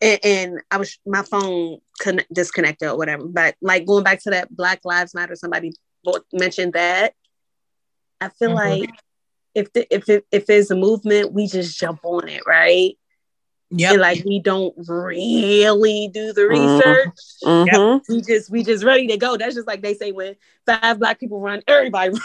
And, 0.00 0.20
and 0.22 0.61
I 0.70 0.76
was 0.76 0.98
my 1.07 1.22
phone 1.22 1.79
con- 1.98 2.20
disconnected 2.31 2.88
or 2.88 2.98
whatever, 2.98 3.24
but 3.24 3.55
like 3.62 3.87
going 3.87 4.05
back 4.05 4.22
to 4.24 4.31
that 4.31 4.55
Black 4.55 4.85
Lives 4.85 5.14
Matter, 5.14 5.35
somebody 5.35 5.72
mentioned 6.33 6.74
that. 6.74 7.14
I 8.20 8.29
feel 8.29 8.50
mm-hmm. 8.50 8.83
like 8.83 8.90
if 9.57 9.73
the, 9.73 9.95
if 9.95 10.09
it, 10.09 10.27
if 10.31 10.47
there's 10.47 10.71
a 10.71 10.77
movement, 10.77 11.33
we 11.33 11.47
just 11.47 11.79
jump 11.79 12.01
on 12.05 12.29
it, 12.29 12.42
right? 12.47 12.97
Yeah, 13.71 13.92
like 13.92 14.23
we 14.25 14.38
don't 14.38 14.75
really 14.87 16.09
do 16.12 16.33
the 16.33 16.42
mm-hmm. 16.42 16.77
research. 16.77 17.19
Mm-hmm. 17.42 18.12
We 18.12 18.21
just 18.21 18.51
we 18.51 18.62
just 18.62 18.85
ready 18.85 19.09
to 19.09 19.16
go. 19.16 19.37
That's 19.37 19.55
just 19.57 19.66
like 19.66 19.83
they 19.83 19.95
say 19.95 20.12
when 20.12 20.37
five 20.66 21.01
black 21.01 21.19
people 21.19 21.40
run, 21.40 21.62
everybody 21.66 22.16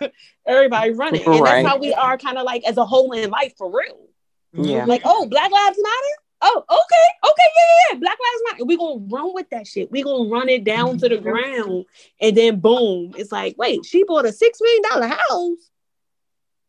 everybody 0.46 0.92
running. 0.92 1.24
And 1.24 1.40
right. 1.40 1.62
that's 1.62 1.68
how 1.68 1.78
we 1.78 1.92
are 1.92 2.18
kind 2.18 2.38
of 2.38 2.44
like 2.44 2.64
as 2.64 2.78
a 2.78 2.84
whole 2.84 3.12
in 3.12 3.30
life 3.30 3.52
for 3.56 3.70
real. 3.70 4.08
Yeah. 4.54 4.86
Like, 4.86 5.02
oh, 5.04 5.26
Black 5.26 5.52
Lives 5.52 5.78
Matter? 5.80 6.22
Oh, 6.40 6.64
okay, 6.68 7.30
okay, 7.30 7.48
yeah, 7.56 7.92
yeah, 7.92 7.98
Black 7.98 8.18
Lives 8.18 8.42
Matter. 8.46 8.64
We're 8.64 8.78
gonna 8.78 9.04
run 9.10 9.34
with 9.34 9.50
that 9.50 9.66
shit. 9.66 9.90
We're 9.92 10.04
gonna 10.04 10.30
run 10.30 10.48
it 10.48 10.64
down 10.64 10.98
to 10.98 11.08
the 11.08 11.16
mm-hmm. 11.16 11.28
ground, 11.28 11.84
and 12.20 12.36
then 12.36 12.60
boom, 12.60 13.12
it's 13.16 13.30
like, 13.30 13.56
wait, 13.58 13.84
she 13.84 14.04
bought 14.04 14.24
a 14.24 14.32
six 14.32 14.58
million 14.60 14.82
dollar 14.90 15.08
house 15.08 15.70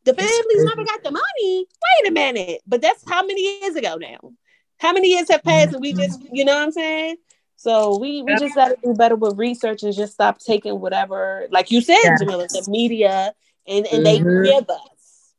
the 0.05 0.13
family's 0.13 0.63
never 0.63 0.83
got 0.83 1.03
the 1.03 1.11
money. 1.11 1.67
Wait 1.67 2.09
a 2.09 2.11
minute. 2.11 2.61
But 2.65 2.81
that's 2.81 3.03
how 3.09 3.25
many 3.25 3.61
years 3.61 3.75
ago 3.75 3.97
now? 3.97 4.31
How 4.77 4.93
many 4.93 5.09
years 5.09 5.29
have 5.29 5.43
passed 5.43 5.73
and 5.73 5.81
we 5.81 5.93
just, 5.93 6.21
you 6.31 6.45
know 6.45 6.55
what 6.55 6.63
I'm 6.63 6.71
saying? 6.71 7.17
So 7.57 7.97
we, 7.97 8.21
we 8.21 8.35
just 8.37 8.55
got 8.55 8.69
to 8.69 8.77
do 8.81 8.93
better 8.93 9.17
with 9.17 9.37
research 9.37 9.83
and 9.83 9.93
just 9.93 10.13
stop 10.13 10.39
taking 10.39 10.79
whatever, 10.79 11.47
like 11.51 11.71
you 11.71 11.81
said, 11.81 11.97
yes. 12.01 12.19
Jamila, 12.21 12.47
the 12.47 12.65
media 12.69 13.33
and, 13.67 13.85
and 13.87 14.05
mm-hmm. 14.05 14.43
they 14.43 14.51
give 14.51 14.69
us. 14.69 15.33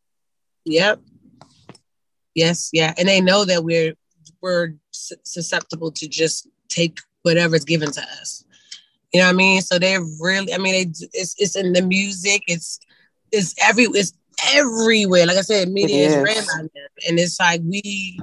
Yep. 0.66 1.00
Yes, 2.34 2.70
yeah. 2.72 2.92
And 2.98 3.08
they 3.08 3.20
know 3.20 3.44
that 3.44 3.64
we're 3.64 3.94
we're 4.40 4.74
susceptible 4.92 5.90
to 5.92 6.08
just 6.08 6.48
take 6.68 7.00
whatever's 7.22 7.64
given 7.64 7.90
to 7.90 8.00
us. 8.00 8.44
You 9.12 9.20
know 9.20 9.26
what 9.26 9.34
I 9.34 9.36
mean? 9.36 9.60
So 9.60 9.78
they're 9.78 10.04
really, 10.20 10.54
I 10.54 10.58
mean, 10.58 10.74
it's 11.12 11.36
it's 11.38 11.56
in 11.56 11.72
the 11.72 11.82
music, 11.82 12.42
it's 12.46 12.78
it's 13.32 13.54
every 13.60 13.84
it's 13.84 14.12
everywhere. 14.48 15.26
Like 15.26 15.38
I 15.38 15.42
said, 15.42 15.68
media 15.70 16.08
is 16.08 16.14
ran 16.16 16.44
by 16.46 16.62
them, 16.62 16.88
and 17.08 17.18
it's 17.18 17.38
like 17.38 17.60
we 17.64 18.18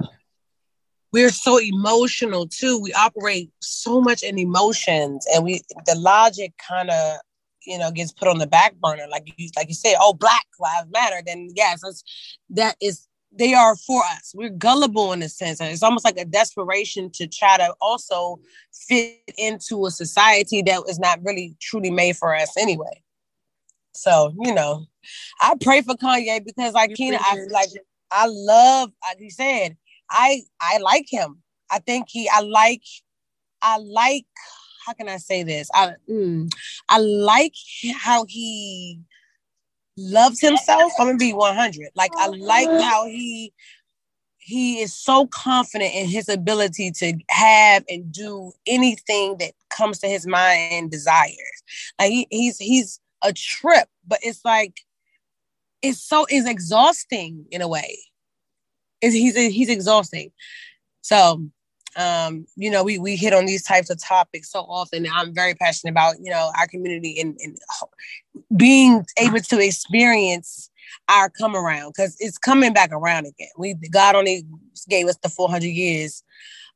we're 1.12 1.30
so 1.30 1.58
emotional 1.58 2.46
too. 2.46 2.78
We 2.78 2.92
operate 2.92 3.50
so 3.60 4.00
much 4.00 4.22
in 4.22 4.38
emotions, 4.38 5.26
and 5.34 5.44
we 5.44 5.60
the 5.86 5.94
logic 5.94 6.52
kind 6.58 6.90
of 6.90 7.18
you 7.66 7.78
know 7.78 7.90
gets 7.90 8.12
put 8.12 8.28
on 8.28 8.38
the 8.38 8.46
back 8.46 8.74
burner. 8.76 9.06
Like 9.10 9.32
you 9.36 9.48
like 9.56 9.68
you 9.68 9.74
say, 9.74 9.96
oh, 9.98 10.14
Black 10.14 10.46
Lives 10.60 10.88
Matter. 10.92 11.22
Then 11.24 11.50
yes, 11.54 11.82
that 12.50 12.76
is 12.80 13.08
they 13.32 13.54
are 13.54 13.76
for 13.76 14.02
us. 14.04 14.32
We're 14.34 14.48
gullible 14.48 15.12
in 15.12 15.22
a 15.22 15.28
sense. 15.28 15.60
And 15.60 15.70
it's 15.70 15.82
almost 15.82 16.04
like 16.04 16.18
a 16.18 16.24
desperation 16.24 17.10
to 17.14 17.26
try 17.26 17.58
to 17.58 17.74
also 17.80 18.40
fit 18.72 19.20
into 19.36 19.86
a 19.86 19.90
society 19.90 20.62
that 20.62 20.82
is 20.88 20.98
not 20.98 21.20
really 21.22 21.54
truly 21.60 21.90
made 21.90 22.16
for 22.16 22.34
us 22.34 22.56
anyway. 22.56 23.02
So, 23.92 24.34
you 24.40 24.54
know, 24.54 24.86
I 25.40 25.54
pray 25.60 25.82
for 25.82 25.94
Kanye 25.94 26.44
because 26.44 26.74
like 26.74 26.94
Kina, 26.94 27.18
I 27.20 27.36
like 27.50 27.70
I 28.10 28.26
love 28.28 28.90
like 29.02 29.18
he 29.18 29.30
said, 29.30 29.76
I 30.10 30.42
I 30.60 30.78
like 30.78 31.06
him. 31.08 31.42
I 31.70 31.78
think 31.78 32.06
he 32.08 32.28
I 32.28 32.40
like 32.40 32.82
I 33.62 33.78
like 33.78 34.26
how 34.86 34.94
can 34.94 35.08
I 35.08 35.18
say 35.18 35.42
this? 35.42 35.68
I 35.74 35.94
mm, 36.10 36.50
I 36.88 36.98
like 36.98 37.54
how 37.94 38.24
he 38.26 39.00
loves 39.98 40.40
himself. 40.40 40.92
I'm 40.98 41.08
gonna 41.08 41.18
be 41.18 41.32
100. 41.32 41.90
Like 41.94 42.12
I 42.16 42.28
like 42.28 42.70
how 42.80 43.06
he 43.06 43.52
he 44.38 44.80
is 44.80 44.94
so 44.94 45.26
confident 45.26 45.94
in 45.94 46.06
his 46.06 46.28
ability 46.28 46.90
to 46.90 47.12
have 47.28 47.84
and 47.88 48.10
do 48.10 48.52
anything 48.66 49.36
that 49.38 49.52
comes 49.68 49.98
to 49.98 50.08
his 50.08 50.26
mind 50.26 50.72
and 50.72 50.90
desires. 50.90 51.62
Like 51.98 52.10
he, 52.10 52.26
he's 52.30 52.58
he's 52.58 52.98
a 53.22 53.32
trip, 53.34 53.88
but 54.06 54.20
it's 54.22 54.42
like 54.46 54.80
it's 55.82 56.02
so 56.02 56.26
is 56.30 56.46
exhausting 56.46 57.46
in 57.50 57.62
a 57.62 57.68
way. 57.68 57.98
Is 59.00 59.14
he's 59.14 59.36
he's 59.36 59.68
exhausting. 59.68 60.32
So, 61.02 61.46
um, 61.96 62.46
you 62.56 62.70
know, 62.70 62.82
we 62.82 62.98
we 62.98 63.16
hit 63.16 63.32
on 63.32 63.46
these 63.46 63.62
types 63.62 63.90
of 63.90 64.02
topics 64.02 64.50
so 64.50 64.60
often. 64.60 65.06
I'm 65.12 65.34
very 65.34 65.54
passionate 65.54 65.92
about 65.92 66.16
you 66.20 66.30
know 66.30 66.50
our 66.58 66.66
community 66.66 67.20
and, 67.20 67.38
and 67.40 67.58
being 68.56 69.04
able 69.18 69.40
to 69.40 69.64
experience 69.64 70.70
our 71.08 71.30
come 71.30 71.54
around 71.54 71.92
because 71.96 72.16
it's 72.18 72.38
coming 72.38 72.72
back 72.72 72.90
around 72.92 73.26
again. 73.26 73.48
We 73.56 73.74
God 73.74 74.16
only 74.16 74.44
gave 74.88 75.06
us 75.06 75.16
the 75.22 75.28
400 75.28 75.66
years 75.66 76.22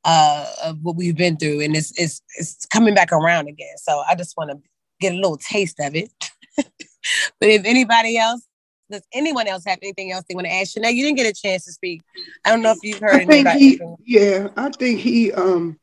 uh, 0.04 0.46
of 0.64 0.78
what 0.82 0.96
we've 0.96 1.16
been 1.16 1.36
through, 1.36 1.60
and 1.60 1.76
it's 1.76 1.92
it's 1.98 2.22
it's 2.38 2.66
coming 2.66 2.94
back 2.94 3.12
around 3.12 3.48
again. 3.48 3.76
So 3.78 4.02
I 4.08 4.14
just 4.14 4.36
want 4.36 4.50
to 4.50 4.58
get 5.00 5.12
a 5.12 5.16
little 5.16 5.38
taste 5.38 5.80
of 5.80 5.94
it. 5.94 6.12
but 6.56 7.48
if 7.48 7.64
anybody 7.64 8.16
else, 8.16 8.46
does 8.92 9.02
anyone 9.12 9.48
else 9.48 9.64
have 9.66 9.78
anything 9.82 10.12
else 10.12 10.24
they 10.28 10.34
want 10.34 10.46
to 10.46 10.52
ask? 10.52 10.76
you? 10.76 10.82
Now 10.82 10.90
you 10.90 11.02
didn't 11.02 11.16
get 11.16 11.26
a 11.26 11.32
chance 11.32 11.64
to 11.64 11.72
speak. 11.72 12.02
I 12.44 12.50
don't 12.50 12.62
know 12.62 12.72
if 12.72 12.78
you've 12.82 13.00
heard. 13.00 13.22
I 13.22 13.26
think 13.26 13.48
he, 13.48 13.80
yeah, 14.04 14.48
I 14.56 14.70
think 14.70 15.00
he, 15.00 15.32
um, 15.32 15.78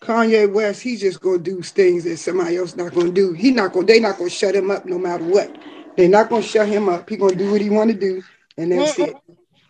Kanye 0.00 0.52
West, 0.52 0.82
he's 0.82 1.00
just 1.00 1.20
gonna 1.20 1.38
do 1.38 1.62
things 1.62 2.04
that 2.04 2.18
somebody 2.18 2.56
else 2.56 2.76
not 2.76 2.94
gonna 2.94 3.10
do. 3.10 3.32
He 3.32 3.50
not 3.50 3.72
gonna, 3.72 3.86
they 3.86 3.98
not 3.98 4.18
gonna 4.18 4.30
shut 4.30 4.54
him 4.54 4.70
up 4.70 4.86
no 4.86 4.98
matter 4.98 5.24
what. 5.24 5.56
They're 5.96 6.08
not 6.08 6.28
gonna 6.28 6.42
shut 6.42 6.68
him 6.68 6.88
up. 6.88 7.08
He 7.08 7.16
gonna 7.16 7.34
do 7.34 7.50
what 7.50 7.60
he 7.60 7.70
want 7.70 7.90
to 7.90 7.96
do, 7.96 8.22
and 8.56 8.70
that's 8.70 8.94
mm 8.94 9.08
it. 9.08 9.16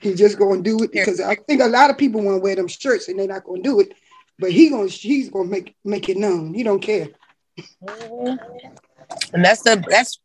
He 0.00 0.14
just 0.14 0.38
gonna 0.38 0.60
do 0.60 0.82
it 0.82 0.92
because 0.92 1.20
I 1.20 1.36
think 1.36 1.62
a 1.62 1.66
lot 1.66 1.90
of 1.90 1.96
people 1.96 2.20
want 2.20 2.36
to 2.36 2.42
wear 2.42 2.54
them 2.54 2.68
shirts 2.68 3.08
and 3.08 3.18
they're 3.18 3.26
not 3.26 3.44
gonna 3.44 3.62
do 3.62 3.80
it, 3.80 3.94
but 4.38 4.52
he 4.52 4.68
gonna 4.68 4.88
he's 4.88 5.30
gonna 5.30 5.48
make 5.48 5.74
make 5.84 6.08
it 6.08 6.18
known. 6.18 6.52
He 6.52 6.62
don't 6.62 6.80
care. 6.82 7.08
Mm-hmm. 7.82 8.36
And 9.32 9.44
that's 9.44 9.62
the 9.62 9.82
that's 9.88 10.18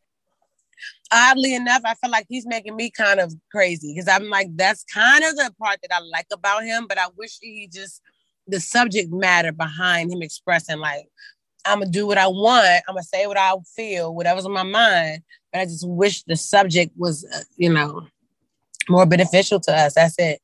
oddly 1.12 1.54
enough, 1.54 1.82
I 1.84 1.94
feel 1.94 2.10
like 2.10 2.26
he's 2.28 2.46
making 2.46 2.76
me 2.76 2.90
kind 2.90 3.20
of 3.20 3.34
crazy 3.50 3.92
because 3.94 4.08
I'm 4.08 4.28
like, 4.28 4.48
that's 4.56 4.84
kind 4.84 5.22
of 5.24 5.36
the 5.36 5.52
part 5.60 5.78
that 5.82 5.94
I 5.94 6.00
like 6.00 6.26
about 6.32 6.64
him, 6.64 6.86
but 6.88 6.98
I 6.98 7.06
wish 7.16 7.38
he 7.40 7.68
just 7.72 8.00
the 8.48 8.58
subject 8.58 9.12
matter 9.12 9.52
behind 9.52 10.12
him 10.12 10.22
expressing 10.22 10.78
like, 10.78 11.06
I'm 11.64 11.78
gonna 11.78 11.90
do 11.90 12.06
what 12.06 12.18
I 12.18 12.26
want, 12.26 12.82
I'm 12.88 12.94
gonna 12.94 13.04
say 13.04 13.26
what 13.26 13.36
I 13.36 13.54
feel, 13.76 14.14
whatever's 14.14 14.46
on 14.46 14.52
my 14.52 14.64
mind. 14.64 15.22
But 15.52 15.60
I 15.60 15.64
just 15.66 15.86
wish 15.86 16.22
the 16.24 16.34
subject 16.34 16.92
was, 16.96 17.24
uh, 17.24 17.42
you 17.56 17.72
know, 17.72 18.06
more 18.88 19.06
beneficial 19.06 19.60
to 19.60 19.72
us. 19.72 19.94
That's 19.94 20.14
it. 20.18 20.40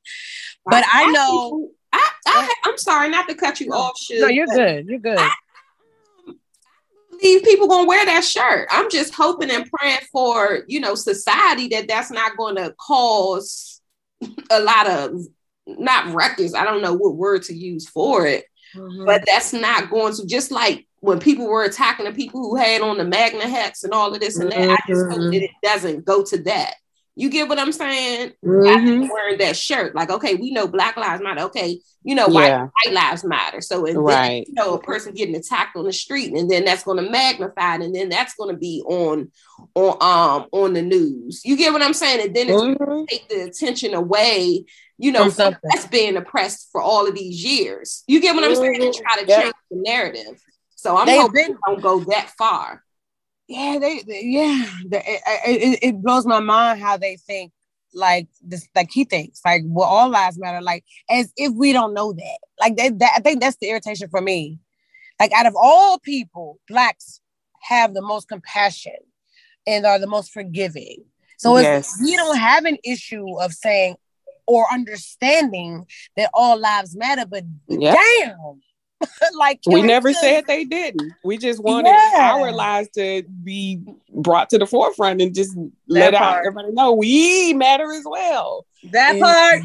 But 0.64 0.85
I, 0.85 1.04
I 1.04 1.11
know. 1.11 1.70
I, 1.92 2.11
I, 2.26 2.54
am 2.66 2.76
sorry 2.76 3.09
not 3.09 3.26
to 3.28 3.35
cut 3.35 3.61
you 3.61 3.72
off. 3.72 3.98
Should, 3.98 4.20
no, 4.20 4.28
you're 4.28 4.46
good. 4.46 4.87
You're 4.87 4.98
good. 4.98 5.18
I, 5.18 5.31
believe 7.20 7.42
people 7.42 7.68
gonna 7.68 7.87
wear 7.87 8.04
that 8.07 8.24
shirt. 8.24 8.68
I'm 8.70 8.90
just 8.90 9.14
hoping 9.14 9.50
and 9.50 9.70
praying 9.70 10.00
for 10.12 10.64
you 10.66 10.81
know 10.81 10.94
society 10.94 11.68
that 11.68 11.88
that's 11.88 12.11
not 12.11 12.37
going 12.37 12.57
to 12.57 12.74
cause 12.78 13.81
a 14.50 14.61
lot 14.61 14.88
of 14.88 15.20
not 15.66 16.14
reckless. 16.14 16.54
I 16.54 16.64
don't 16.64 16.83
know 16.83 16.94
what 16.94 17.16
word 17.16 17.42
to 17.44 17.54
use 17.54 17.88
for 17.88 18.26
it, 18.26 18.44
mm-hmm. 18.74 19.04
but 19.04 19.24
that's 19.26 19.52
not 19.52 19.90
going 19.90 20.14
to 20.14 20.26
just 20.26 20.50
like 20.50 20.87
when 21.00 21.20
people 21.20 21.46
were 21.46 21.64
attacking 21.64 22.07
the 22.07 22.12
people 22.12 22.40
who 22.40 22.57
had 22.57 22.83
on 22.83 22.98
the 22.98 23.04
MAGA 23.04 23.46
hats 23.46 23.85
and 23.85 23.92
all 23.92 24.12
of 24.12 24.20
this 24.20 24.38
and 24.38 24.50
that. 24.50 24.59
Mm-hmm. 24.59 24.72
I 24.72 24.78
just 24.88 25.07
hope 25.11 25.33
that 25.33 25.42
it 25.42 25.50
doesn't 25.62 26.04
go 26.04 26.24
to 26.24 26.42
that. 26.44 26.74
You 27.18 27.31
get 27.31 27.48
what 27.48 27.59
I'm 27.59 27.72
saying? 27.72 28.33
Mm-hmm. 28.44 29.09
Wearing 29.09 29.38
that 29.38 29.57
shirt, 29.57 29.92
like, 29.92 30.09
okay, 30.09 30.37
we 30.37 30.52
know 30.52 30.68
Black 30.68 30.96
Lives 30.96 31.20
Matter. 31.20 31.40
Okay, 31.46 31.81
you 32.04 32.14
know, 32.14 32.28
white, 32.28 32.46
yeah. 32.46 32.68
white 32.85 32.94
lives 32.94 33.24
matter. 33.24 33.61
So, 33.61 33.87
and 33.87 33.98
right. 33.98 34.14
then, 34.14 34.44
you 34.46 34.54
know, 34.54 34.74
a 34.74 34.81
person 34.81 35.14
getting 35.14 35.35
attacked 35.35 35.76
on 35.76 35.85
the 35.85 35.92
street, 35.92 36.33
and 36.33 36.48
then 36.48 36.64
that's 36.64 36.85
going 36.85 37.04
to 37.04 37.11
magnify 37.11 37.74
it, 37.74 37.83
and 37.83 37.92
then 37.92 38.09
that's 38.09 38.35
going 38.35 38.54
to 38.54 38.57
be 38.57 38.85
on, 38.87 39.33
on, 39.74 39.96
um, 40.00 40.46
on 40.52 40.74
the 40.74 40.83
news. 40.83 41.42
You 41.44 41.57
get 41.57 41.72
what 41.72 41.83
I'm 41.83 41.92
saying? 41.92 42.24
And 42.24 42.37
then 42.37 42.50
it's 42.50 42.62
mm-hmm. 42.62 43.04
take 43.07 43.28
the 43.28 43.42
attention 43.42 43.94
away. 43.94 44.64
You 44.96 45.11
know, 45.11 45.28
that's 45.28 45.87
being 45.90 46.16
oppressed 46.16 46.68
for 46.70 46.81
all 46.81 47.09
of 47.09 47.16
these 47.16 47.44
years. 47.44 48.04
You 48.07 48.20
get 48.20 48.37
what 48.37 48.44
I'm 48.44 48.54
saying? 48.54 48.76
And 48.76 48.94
mm-hmm. 48.94 49.02
try 49.02 49.24
to 49.24 49.26
change 49.26 49.54
the 49.72 49.78
narrative. 49.81 50.40
So 50.76 50.96
I'm 50.96 51.07
They've 51.07 51.20
hoping 51.20 51.46
been- 51.48 51.59
don't 51.66 51.83
go 51.83 52.00
that 52.04 52.33
far 52.38 52.85
yeah, 53.48 53.78
they, 53.80 54.02
they 54.02 54.22
yeah, 54.24 54.66
they, 54.87 55.20
it, 55.46 55.78
it, 55.82 56.02
blows 56.02 56.26
my 56.26 56.40
mind 56.40 56.80
how 56.80 56.96
they 56.98 57.16
think 57.16 57.52
like 57.94 58.28
this, 58.42 58.68
like 58.76 58.90
he 58.90 59.04
thinks 59.04 59.40
like 59.44 59.62
well, 59.64 59.88
all 59.88 60.11
lives 60.11 60.38
matter, 60.38 60.61
like 60.61 60.84
as 61.11 61.32
if 61.37 61.52
we 61.54 61.72
don't 61.72 61.94
know 61.94 62.12
that. 62.12 62.38
Like 62.61 62.76
they, 62.76 62.90
that, 62.90 63.12
I 63.16 63.20
think 63.20 63.40
that's 63.40 63.56
the 63.56 63.70
irritation 63.70 64.08
for 64.11 64.20
me. 64.20 64.58
Like 65.18 65.32
out 65.32 65.46
of 65.46 65.54
all 65.56 65.98
people, 65.98 66.61
blacks 66.68 67.20
have 67.62 67.94
the 67.94 68.02
most 68.02 68.28
compassion 68.28 68.96
and 69.66 69.87
are 69.87 69.98
the 69.98 70.06
most 70.06 70.30
forgiving. 70.30 71.04
So 71.38 71.56
yes. 71.56 71.98
we 72.02 72.16
don't 72.16 72.38
have 72.38 72.64
an 72.64 72.78
issue 72.84 73.38
of 73.40 73.52
saying 73.52 73.96
or 74.46 74.66
understanding 74.72 75.87
that 76.16 76.30
all 76.34 76.58
lives 76.58 76.96
matter, 76.96 77.26
but 77.26 77.44
yep. 77.68 77.96
damn, 78.18 78.61
like 79.38 79.61
we 79.66 79.82
never 79.82 80.12
said 80.12 80.44
they 80.46 80.64
didn't. 80.64 81.12
We 81.24 81.38
just 81.38 81.62
wanted 81.62 81.90
yeah. 81.90 82.32
our 82.32 82.52
lives 82.52 82.88
to 82.94 83.22
be 83.44 83.80
brought 84.12 84.50
to 84.50 84.58
the 84.58 84.66
forefront 84.66 85.20
and 85.20 85.34
just 85.34 85.54
that 85.54 85.70
let 85.87 86.14
part. 86.14 86.38
out 86.38 86.38
everybody 86.38 86.72
know 86.72 86.92
we 86.92 87.54
matter 87.54 87.92
as 87.92 88.04
well. 88.04 88.66
That 88.90 89.16
and, 89.16 89.22
part. 89.22 89.62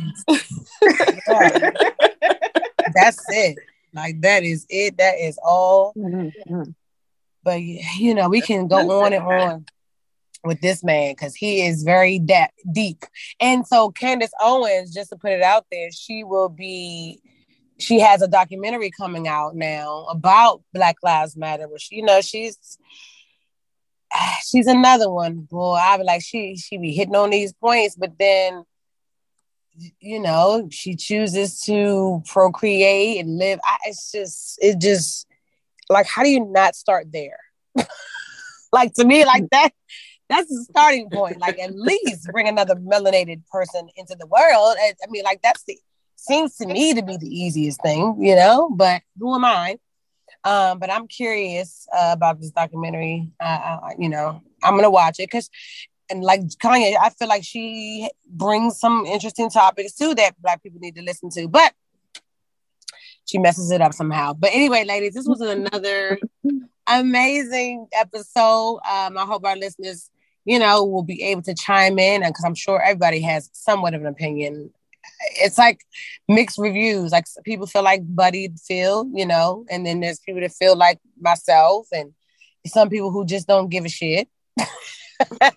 That's 2.96 3.24
it. 3.30 3.58
Like 3.94 4.22
that 4.22 4.44
is 4.44 4.66
it. 4.70 4.98
That 4.98 5.16
is 5.20 5.40
all. 5.44 5.94
Mm-hmm. 5.98 6.72
But 7.44 7.62
you 7.62 8.14
know, 8.16 8.30
we 8.30 8.42
can 8.42 8.68
go 8.68 9.04
on 9.04 9.14
and 9.14 9.24
on 9.24 9.66
with 10.44 10.62
this 10.62 10.84
man 10.84 11.14
because 11.14 11.36
he 11.36 11.66
is 11.66 11.84
very 11.84 12.20
de- 12.20 12.50
deep. 12.72 13.06
And 13.40 13.66
so 13.66 13.92
Candace 13.92 14.34
Owens, 14.42 14.94
just 14.94 15.10
to 15.10 15.16
put 15.16 15.32
it 15.32 15.42
out 15.42 15.66
there, 15.72 15.90
she 15.92 16.24
will 16.24 16.50
be 16.50 17.22
she 17.84 18.00
has 18.00 18.22
a 18.22 18.28
documentary 18.28 18.92
coming 18.92 19.28
out 19.28 19.56
now 19.56 20.06
about 20.10 20.62
Black 20.74 20.96
Lives 21.04 21.36
Matter, 21.36 21.68
which 21.68 21.90
you 21.92 22.04
know 22.04 22.22
she's 22.22 22.78
she's 24.50 24.68
another 24.68 25.10
one. 25.10 25.48
Boy, 25.50 25.76
I 25.76 25.98
be 25.98 26.04
like 26.04 26.24
she 26.24 26.56
she 26.56 26.78
be 26.78 26.94
hitting 26.94 27.16
on 27.16 27.30
these 27.30 27.54
points, 27.54 27.96
but 27.96 28.18
then 28.18 28.64
you 30.00 30.20
know 30.20 30.68
she 30.72 30.96
chooses 30.96 31.60
to 31.62 32.24
procreate 32.28 33.20
and 33.20 33.38
live. 33.38 33.60
I, 33.64 33.78
it's 33.86 34.12
just 34.12 34.60
it 34.62 34.80
just 34.80 35.28
like 35.90 36.08
how 36.08 36.24
do 36.24 36.30
you 36.30 36.46
not 36.46 36.76
start 36.76 37.12
there? 37.12 37.40
like 38.72 38.94
to 38.96 39.06
me, 39.06 39.26
like 39.26 39.50
that. 39.52 39.72
That's 40.30 40.48
the 40.48 40.66
starting 40.70 41.10
point. 41.12 41.40
Like 41.40 41.60
at 41.60 41.76
least 41.76 42.28
bring 42.32 42.48
another 42.48 42.76
melanated 42.76 43.46
person 43.48 43.90
into 43.98 44.16
the 44.18 44.26
world. 44.26 44.78
I, 44.80 44.94
I 45.04 45.10
mean, 45.10 45.24
like 45.24 45.42
that's 45.44 45.64
the 45.64 45.78
seems 46.24 46.56
to 46.58 46.66
me 46.66 46.94
to 46.94 47.04
be 47.04 47.18
the 47.18 47.28
easiest 47.28 47.82
thing, 47.82 48.18
you 48.20 48.36
know, 48.36 48.70
but 48.74 49.02
who 49.20 49.36
am 49.36 49.46
I? 49.46 49.78
Um, 50.46 50.80
but 50.80 50.92
I'm 50.92 51.08
curious 51.08 51.88
uh, 51.94 52.12
about 52.14 52.40
this 52.40 52.52
documentary. 52.52 53.32
Uh, 53.40 53.78
uh, 53.84 53.90
you 53.98 54.10
know, 54.10 54.42
I'm 54.62 54.76
gonna 54.76 54.90
watch 54.90 55.20
it 55.20 55.30
because, 55.30 55.50
and 56.10 56.24
like 56.24 56.42
Kanye, 56.42 56.96
I 57.02 57.10
feel 57.12 57.28
like 57.28 57.44
she 57.44 58.10
brings 58.28 58.80
some 58.80 59.06
interesting 59.06 59.50
topics 59.50 59.94
too 59.94 60.16
that 60.16 60.42
Black 60.42 60.62
people 60.62 60.80
need 60.80 60.96
to 60.96 61.02
listen 61.02 61.30
to. 61.32 61.48
But 61.48 61.74
she 63.26 63.38
messes 63.38 63.72
it 63.72 63.82
up 63.82 63.94
somehow. 63.94 64.34
But 64.34 64.52
anyway, 64.54 64.84
ladies, 64.84 65.14
this 65.14 65.28
was 65.28 65.40
another 65.40 66.20
amazing 66.88 67.88
episode. 67.94 68.80
Um, 68.90 69.18
I 69.18 69.26
hope 69.26 69.46
our 69.46 69.56
listeners, 69.56 70.10
you 70.44 70.60
know, 70.60 70.84
will 70.84 71.04
be 71.04 71.24
able 71.24 71.42
to 71.44 71.56
chime 71.56 72.00
in, 72.00 72.22
because 72.22 72.44
I'm 72.46 72.56
sure 72.56 72.82
everybody 72.82 73.22
has 73.22 73.50
somewhat 73.54 73.94
of 73.94 74.02
an 74.02 74.08
opinion 74.08 74.72
it's 75.38 75.58
like 75.58 75.82
mixed 76.28 76.58
reviews. 76.58 77.12
Like 77.12 77.26
people 77.44 77.68
feel 77.68 77.84
like 77.84 78.02
Buddy 78.04 78.50
feel, 78.68 79.10
you 79.14 79.26
know, 79.26 79.66
and 79.70 79.86
then 79.86 80.00
there's 80.00 80.20
people 80.20 80.42
that 80.42 80.52
feel 80.52 80.76
like 80.76 81.00
myself, 81.20 81.88
and 81.92 82.14
some 82.66 82.90
people 82.90 83.12
who 83.12 83.26
just 83.26 83.48
don't 83.48 83.70
give 83.70 83.86
a 83.86 83.90
shit. 83.90 84.28
That's 85.40 85.56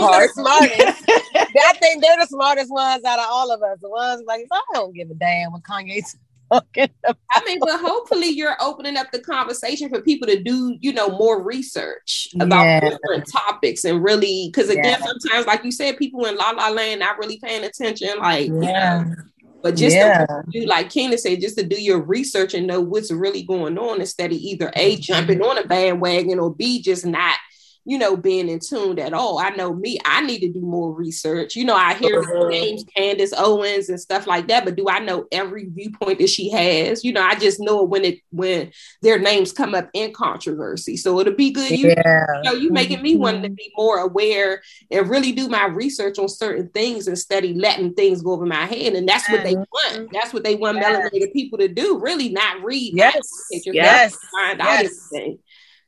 hard. 0.00 0.30
smartest. 0.30 1.04
I 1.36 1.72
think 1.80 2.02
they're 2.02 2.16
the 2.18 2.26
smartest 2.28 2.70
ones 2.70 3.04
out 3.04 3.18
of 3.18 3.26
all 3.28 3.50
of 3.50 3.62
us. 3.62 3.78
The 3.80 3.90
ones 3.90 4.22
like 4.26 4.46
I 4.52 4.60
don't 4.72 4.94
give 4.94 5.10
a 5.10 5.14
damn 5.14 5.52
what 5.52 5.62
Kanye's 5.62 6.16
talking 6.52 6.88
about. 7.04 7.16
I 7.32 7.44
mean, 7.44 7.58
but 7.60 7.80
hopefully 7.80 8.28
you're 8.28 8.56
opening 8.60 8.96
up 8.96 9.10
the 9.12 9.20
conversation 9.20 9.88
for 9.88 10.00
people 10.00 10.28
to 10.28 10.42
do, 10.42 10.76
you 10.80 10.92
know, 10.92 11.10
more 11.10 11.42
research 11.42 12.28
about 12.40 12.64
yeah. 12.64 12.80
different 12.80 13.30
topics 13.30 13.84
and 13.84 14.02
really, 14.02 14.50
because 14.52 14.70
again, 14.70 14.98
yeah. 15.00 15.06
sometimes, 15.06 15.46
like 15.46 15.64
you 15.64 15.72
said, 15.72 15.96
people 15.96 16.24
in 16.26 16.36
La 16.36 16.50
La 16.50 16.68
Land 16.68 17.00
not 17.00 17.18
really 17.18 17.38
paying 17.38 17.64
attention, 17.64 18.18
like, 18.18 18.48
yeah. 18.48 19.00
You 19.00 19.06
know, 19.06 19.14
but 19.62 19.76
just 19.76 19.96
yeah. 19.96 20.26
to 20.26 20.44
do, 20.52 20.66
like 20.66 20.90
Kina 20.90 21.16
said, 21.16 21.40
just 21.40 21.56
to 21.56 21.64
do 21.64 21.80
your 21.80 22.02
research 22.02 22.52
and 22.52 22.66
know 22.66 22.82
what's 22.82 23.10
really 23.10 23.42
going 23.42 23.78
on 23.78 23.98
instead 23.98 24.30
of 24.30 24.36
either 24.36 24.70
A, 24.76 24.96
jumping 24.96 25.40
on 25.40 25.56
a 25.56 25.66
bandwagon 25.66 26.38
or 26.38 26.54
B, 26.54 26.82
just 26.82 27.06
not 27.06 27.38
you 27.84 27.98
know, 27.98 28.16
being 28.16 28.48
in 28.48 28.60
tune 28.60 28.98
at 28.98 29.12
all. 29.12 29.38
I 29.38 29.50
know 29.50 29.74
me, 29.74 29.98
I 30.04 30.22
need 30.22 30.40
to 30.40 30.48
do 30.48 30.60
more 30.60 30.92
research. 30.92 31.54
You 31.54 31.64
know, 31.64 31.74
I 31.74 31.94
hear 31.94 32.20
uh-huh. 32.20 32.48
names 32.48 32.84
Candace 32.96 33.34
Owens 33.36 33.88
and 33.90 34.00
stuff 34.00 34.26
like 34.26 34.48
that, 34.48 34.64
but 34.64 34.76
do 34.76 34.88
I 34.88 35.00
know 35.00 35.26
every 35.30 35.66
viewpoint 35.66 36.18
that 36.18 36.30
she 36.30 36.50
has? 36.50 37.04
You 37.04 37.12
know, 37.12 37.22
I 37.22 37.34
just 37.34 37.60
know 37.60 37.82
it 37.82 37.90
when 37.90 38.04
it 38.04 38.20
when 38.30 38.72
their 39.02 39.18
names 39.18 39.52
come 39.52 39.74
up 39.74 39.90
in 39.92 40.12
controversy. 40.12 40.96
So 40.96 41.20
it'll 41.20 41.34
be 41.34 41.50
good. 41.50 41.70
You, 41.72 41.88
yeah. 41.88 42.26
you 42.36 42.50
know, 42.50 42.56
you 42.56 42.70
making 42.70 43.02
me 43.02 43.16
want 43.16 43.42
to 43.42 43.48
mm-hmm. 43.48 43.54
be 43.54 43.72
more 43.76 43.98
aware 43.98 44.62
and 44.90 45.08
really 45.08 45.32
do 45.32 45.48
my 45.48 45.66
research 45.66 46.18
on 46.18 46.28
certain 46.28 46.68
things 46.70 47.06
instead 47.06 47.44
of 47.44 47.56
letting 47.56 47.92
things 47.94 48.22
go 48.22 48.32
over 48.32 48.46
my 48.46 48.64
head. 48.64 48.94
And 48.94 49.06
that's 49.08 49.28
what 49.28 49.42
they 49.42 49.54
mm-hmm. 49.54 49.98
want. 49.98 50.10
That's 50.12 50.32
what 50.32 50.44
they 50.44 50.54
want 50.54 50.78
yes. 50.78 51.10
melanated 51.12 51.32
people 51.32 51.58
to 51.58 51.68
do. 51.68 51.98
Really 51.98 52.30
not 52.30 52.62
read. 52.62 52.94
Yes. 52.94 53.28
Yes. 53.50 54.16
Find 54.32 54.58
yes. 54.58 54.66
out 54.66 54.84
everything. 54.84 55.38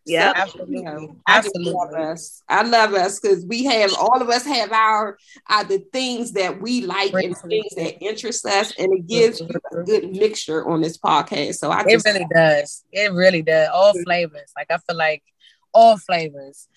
Yeah, 0.07 0.33
so, 0.33 0.41
absolutely. 0.41 0.77
You 0.77 0.83
know, 0.85 1.17
absolutely. 1.27 1.73
I 1.73 1.75
love 1.75 1.95
us. 1.95 2.43
I 2.49 2.63
love 2.63 2.95
us 2.95 3.19
because 3.19 3.45
we 3.45 3.65
have 3.65 3.93
all 3.95 4.23
of 4.23 4.29
us 4.29 4.45
have 4.45 4.71
our 4.73 5.19
uh, 5.49 5.65
the 5.65 5.79
things 5.93 6.33
that 6.33 6.61
we 6.61 6.83
like 6.83 7.13
and 7.13 7.37
things 7.37 7.75
that 7.77 8.01
interest 8.01 8.47
us, 8.47 8.73
and 8.79 8.93
it 8.93 9.07
gives 9.07 9.41
you 9.41 9.49
a 9.73 9.83
good 9.85 10.13
mixture 10.13 10.67
on 10.69 10.81
this 10.81 10.97
podcast. 10.97 11.57
So 11.57 11.73
I 11.73 11.83
just, 11.83 12.07
it 12.07 12.13
really 12.13 12.27
does. 12.33 12.85
It 12.93 13.13
really 13.13 13.43
does. 13.43 13.69
All 13.75 13.93
flavors. 14.05 14.53
Like 14.57 14.71
I 14.71 14.79
feel 14.79 14.97
like 14.97 15.23
all 15.75 15.99
flavors. 15.99 16.69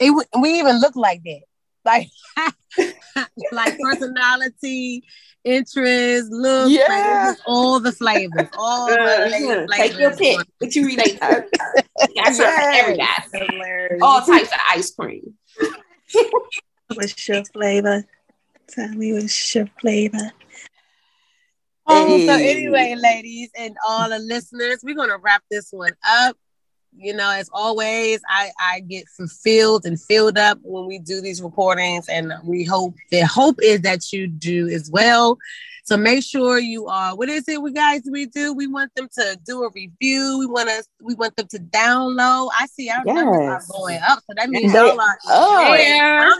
It, 0.00 0.12
we 0.40 0.58
even 0.60 0.80
look 0.80 0.94
like 0.94 1.22
that. 1.24 1.42
Like 1.88 2.10
like 3.52 3.78
personality, 3.78 5.02
interest, 5.42 6.30
look, 6.30 6.70
yeah. 6.70 7.32
all 7.46 7.80
the 7.80 7.92
flavors, 7.92 8.48
all 8.58 8.88
the 8.88 9.26
flavors. 9.30 9.70
Take 9.74 9.98
your 9.98 10.14
pick. 10.14 10.38
What 10.58 10.74
you 10.74 10.84
relate 10.84 11.18
to? 11.18 11.46
Got 12.14 12.34
something 12.34 13.00
every 13.00 14.00
All 14.02 14.20
types 14.20 14.52
of 14.52 14.58
ice 14.70 14.94
cream. 14.94 15.32
what's 16.94 17.26
your 17.26 17.42
flavor? 17.46 18.04
Tell 18.68 18.88
me 18.90 19.14
what's 19.14 19.54
your 19.54 19.66
flavor. 19.80 20.32
Oh, 21.86 22.26
so 22.26 22.34
anyway, 22.34 22.96
ladies 23.02 23.48
and 23.58 23.74
all 23.88 24.10
the 24.10 24.18
listeners, 24.18 24.80
we're 24.84 24.94
gonna 24.94 25.16
wrap 25.16 25.42
this 25.50 25.68
one 25.70 25.96
up 26.06 26.36
you 26.98 27.14
know, 27.14 27.30
as 27.30 27.48
always, 27.52 28.20
I, 28.28 28.50
I 28.60 28.80
get 28.80 29.08
fulfilled 29.08 29.86
and 29.86 30.00
filled 30.00 30.36
up 30.36 30.58
when 30.62 30.86
we 30.86 30.98
do 30.98 31.20
these 31.20 31.40
recordings, 31.40 32.08
and 32.08 32.32
we 32.44 32.64
hope 32.64 32.94
the 33.10 33.20
hope 33.20 33.60
is 33.62 33.82
that 33.82 34.12
you 34.12 34.26
do 34.26 34.68
as 34.68 34.90
well. 34.90 35.38
So 35.84 35.96
make 35.96 36.22
sure 36.22 36.58
you 36.58 36.86
are. 36.86 37.16
What 37.16 37.30
is 37.30 37.48
it, 37.48 37.62
we 37.62 37.72
guys? 37.72 38.02
We 38.10 38.26
do. 38.26 38.52
We 38.52 38.66
want 38.66 38.94
them 38.94 39.08
to 39.14 39.38
do 39.46 39.62
a 39.62 39.70
review. 39.70 40.36
We 40.38 40.46
want 40.46 40.68
us. 40.68 40.86
We 41.00 41.14
want 41.14 41.34
them 41.36 41.46
to 41.48 41.58
download. 41.58 42.50
I 42.58 42.66
see 42.66 42.90
our 42.90 43.02
yes. 43.06 43.14
numbers 43.14 43.40
are 43.40 43.62
going 43.72 44.00
up, 44.06 44.18
so 44.26 44.34
that 44.36 44.50
means 44.50 44.74
y'all 44.74 45.00
are 45.00 45.18
oh, 45.28 45.74
yeah. 45.74 46.30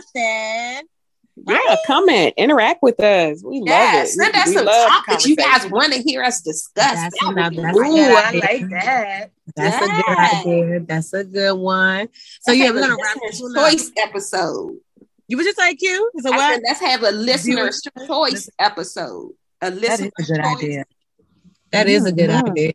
Something. 1.47 1.65
Yeah, 1.67 1.75
comment, 1.85 2.33
interact 2.37 2.81
with 2.81 2.99
us. 2.99 3.43
We 3.43 3.61
yeah, 3.65 3.93
love 3.93 4.03
it. 4.03 4.07
Send 4.07 4.35
us 4.35 4.53
some 4.53 4.65
topics 4.65 5.25
you 5.25 5.35
guys 5.35 5.69
want 5.69 5.93
to 5.93 6.01
hear 6.01 6.23
us 6.23 6.41
discuss. 6.41 6.71
That's 6.73 7.19
that 7.19 7.31
another, 7.31 7.61
that's 7.61 7.77
Ooh, 7.77 7.97
I 7.97 8.31
like 8.31 8.69
that. 8.69 9.31
That's 9.55 9.87
yeah. 9.87 9.99
a 9.99 10.03
good 10.03 10.47
idea. 10.47 10.79
That's 10.81 11.13
a 11.13 11.23
good 11.23 11.55
one. 11.55 12.09
So 12.41 12.51
yeah, 12.51 12.71
we're 12.71 12.81
gonna 12.81 12.97
wrap 13.01 13.17
this 13.23 13.41
choice 13.53 13.89
up. 13.89 14.09
episode. 14.09 14.77
You 15.27 15.37
would 15.37 15.45
just 15.45 15.57
like 15.57 15.81
you? 15.81 16.11
So 16.19 16.31
what? 16.31 16.55
Said, 16.55 16.63
let's 16.67 16.81
have 16.81 17.03
a 17.03 17.11
listener 17.11 17.69
choice 18.07 18.49
episode. 18.57 19.31
A 19.61 19.69
listener 19.69 20.09
that 20.17 20.19
is 20.19 20.29
a 20.29 20.33
good 20.33 20.43
choice. 20.43 20.57
idea. 20.57 20.85
That 21.71 21.87
is 21.87 22.05
a 22.05 22.11
good 22.11 22.29
mm-hmm. 22.29 22.51
idea. 22.51 22.73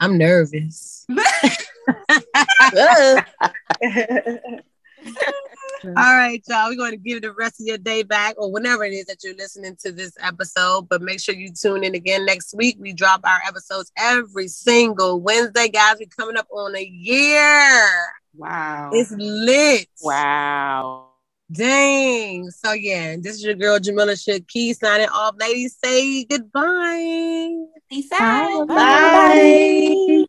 I'm 0.00 0.18
nervous. 0.18 1.06
All 5.88 6.14
right, 6.16 6.42
y'all. 6.48 6.68
We're 6.68 6.76
going 6.76 6.92
to 6.92 6.96
give 6.96 7.22
the 7.22 7.32
rest 7.32 7.60
of 7.60 7.66
your 7.66 7.78
day 7.78 8.02
back 8.02 8.34
or 8.38 8.50
whenever 8.50 8.84
it 8.84 8.92
is 8.92 9.06
that 9.06 9.22
you're 9.22 9.36
listening 9.36 9.76
to 9.82 9.92
this 9.92 10.12
episode. 10.20 10.88
But 10.88 11.02
make 11.02 11.20
sure 11.20 11.34
you 11.34 11.50
tune 11.52 11.84
in 11.84 11.94
again 11.94 12.24
next 12.24 12.54
week. 12.54 12.76
We 12.78 12.92
drop 12.92 13.20
our 13.24 13.40
episodes 13.46 13.92
every 13.96 14.48
single 14.48 15.20
Wednesday, 15.20 15.68
guys. 15.68 15.96
We're 15.98 16.06
coming 16.06 16.36
up 16.36 16.48
on 16.50 16.76
a 16.76 16.84
year. 16.84 17.88
Wow. 18.34 18.90
It's 18.92 19.12
lit. 19.12 19.88
Wow. 20.02 21.10
Dang. 21.52 22.50
So 22.50 22.72
yeah, 22.72 23.16
this 23.20 23.36
is 23.36 23.44
your 23.44 23.54
girl 23.54 23.78
Jamila 23.78 24.16
Shakey 24.16 24.72
signing 24.72 25.08
off. 25.08 25.36
Ladies, 25.38 25.76
say 25.82 26.24
goodbye. 26.24 27.54
Peace 27.88 28.10
out. 28.12 28.66
Bye. 28.66 28.74
Bye. 28.74 30.24